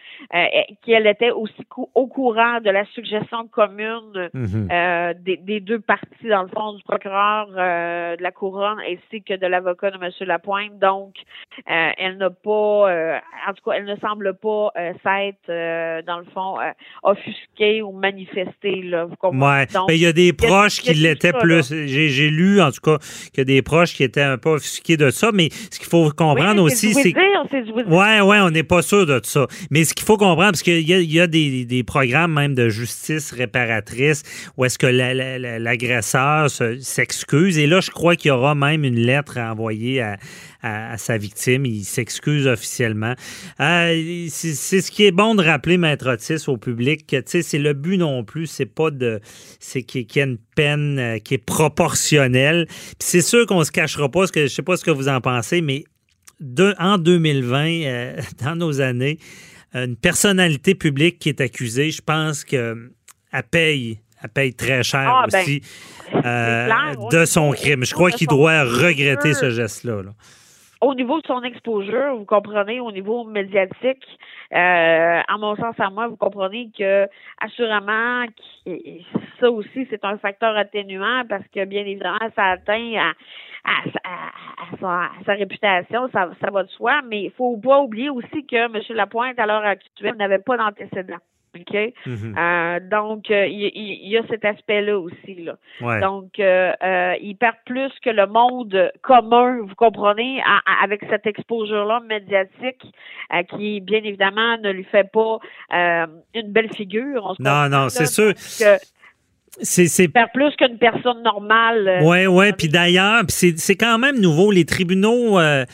[0.84, 4.68] qu'elle était aussi au courant de la suggestion commune mhm.
[4.70, 9.34] euh, des, des, deux parties, dans le fond, du procureur de la couronne ainsi que
[9.34, 10.10] de l'avocat de M.
[10.20, 10.78] Lapointe.
[10.78, 11.14] Donc,
[11.66, 14.70] elle n'a pas, en tout cas, elle ne semble pas
[15.02, 16.56] s'être, dans le fond,
[17.02, 18.82] offusquée ou manifestée.
[18.82, 19.66] Là, vous comprenez?
[19.88, 21.72] il y a des proches qui l'étaient plus.
[21.86, 22.98] J'ai lu, en tout cas,
[23.32, 25.88] qu'il y a des proches qui étaient un peu offusqués de ça, mais ce qu'il
[25.88, 27.14] faut comprendre, aussi, c'est.
[27.14, 29.46] Ouais, ouais, on n'est pas sûr de ça.
[29.70, 34.22] Mais ce qu'il faut comprendre, parce qu'il y a, des, programmes même de justice réparatrice
[34.57, 37.59] où est-ce que l'agresseur s'excuse.
[37.59, 39.55] Et là, je crois qu'il y aura même une lettre à,
[40.62, 41.66] à, sa victime.
[41.66, 43.14] Il s'excuse officiellement.
[43.61, 47.72] Euh, c'est ce qui est bon de rappeler, Maître Otis, au public, que c'est le
[47.72, 49.20] but non plus, c'est pas de.
[49.61, 52.66] C'est qu'il y ait une peine euh, qui est proportionnelle.
[52.98, 55.20] c'est sûr qu'on se cachera pas, ce que, je sais pas ce que vous en
[55.20, 55.84] pensez, mais
[56.78, 59.18] en 2020, euh, dans nos années,
[59.74, 62.90] une personnalité publique qui est accusée, je pense qu'elle
[63.51, 65.62] paye, elle paye très cher ah, ben, aussi
[66.14, 66.68] euh,
[67.11, 67.84] de son crime.
[67.84, 70.03] Je crois qu'il doit regretter ce geste-là.
[70.82, 74.05] Au niveau de son exposure, vous comprenez, au niveau médiatique,
[74.53, 77.07] euh, en mon sens à moi, vous comprenez que
[77.40, 78.26] assurément,
[79.40, 83.12] ça aussi, c'est un facteur atténuant parce que bien évidemment, ça atteint à
[83.64, 88.56] à, sa, réputation, ça, ça va de soi, mais il faut pas oublier aussi que
[88.56, 88.80] M.
[88.96, 91.18] Lapointe, à l'heure actuelle, n'avait pas d'antécédent.
[91.54, 91.76] OK?
[92.06, 95.34] Euh, donc, euh, il, il- il y a cet aspect-là aussi.
[95.44, 95.56] Là.
[95.82, 96.00] Ouais.
[96.00, 101.04] Donc, euh, euh, il perd plus que le monde commun, vous comprenez, à- à- avec
[101.10, 102.82] cette exposure-là médiatique
[103.34, 105.38] euh, qui, bien évidemment, ne lui fait pas
[105.74, 107.22] euh, une belle figure.
[107.26, 108.32] On se Non, non, c'est sûr.
[108.32, 108.78] que
[109.61, 111.86] C'est, perd plus qu'une personne normale.
[111.86, 112.53] euh, Ouais, ouais.
[112.55, 114.50] Puis d'ailleurs, c'est, c'est quand même nouveau.
[114.50, 115.64] Les tribunaux, euh,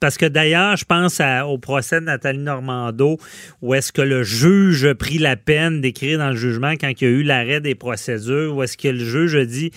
[0.00, 3.16] parce que d'ailleurs, je pense à- au procès de Nathalie Normando,
[3.62, 7.04] où est-ce que le juge a pris la peine d'écrire dans le jugement quand il
[7.04, 9.70] y a eu l'arrêt des procédures, où est-ce que le juge a dit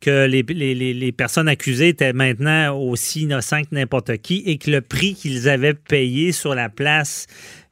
[0.00, 4.68] que les, les- les- personnes accusées étaient maintenant aussi innocentes que n'importe qui et que
[4.72, 7.28] le prix qu'ils avaient payé sur la place,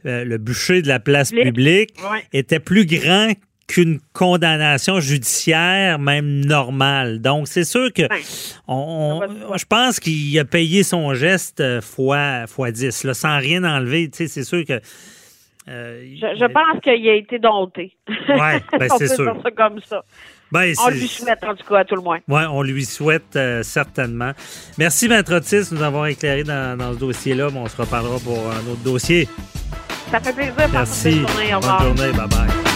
[0.06, 2.22] euh, le bûcher de la place publique, Ouais.
[2.32, 3.32] était plus grand
[3.70, 7.20] qu'une condamnation judiciaire, même normale.
[7.20, 8.02] Donc, c'est sûr que
[8.68, 13.38] on- on- je pense qu'il a payé son geste euh, fois, fois 10, là, sans
[13.38, 14.08] rien enlever.
[14.10, 14.80] Tu sais, c'est sûr que.
[15.68, 17.96] euh, Je, je pense qu'il a été dompté.
[18.28, 19.36] Ouais, ben, c'est sûr.
[19.42, 20.02] ça comme ça.
[20.50, 22.18] ben, On lui souhaite, en tout cas, à tout le moins.
[22.28, 24.32] Ouais, on lui souhaite euh, certainement.
[24.78, 27.48] Merci, Maître Otis, de nous avoir éclairé dans, dans ce dossier-là.
[27.54, 29.28] On se reparlera pour un autre dossier.
[30.10, 30.54] Ça fait plaisir.
[30.72, 31.10] Merci.
[31.10, 31.54] belle journée.
[31.54, 31.82] Au Bonne revoir.
[31.96, 32.12] journée.
[32.12, 32.69] Bye-bye.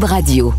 [0.00, 0.54] Radio.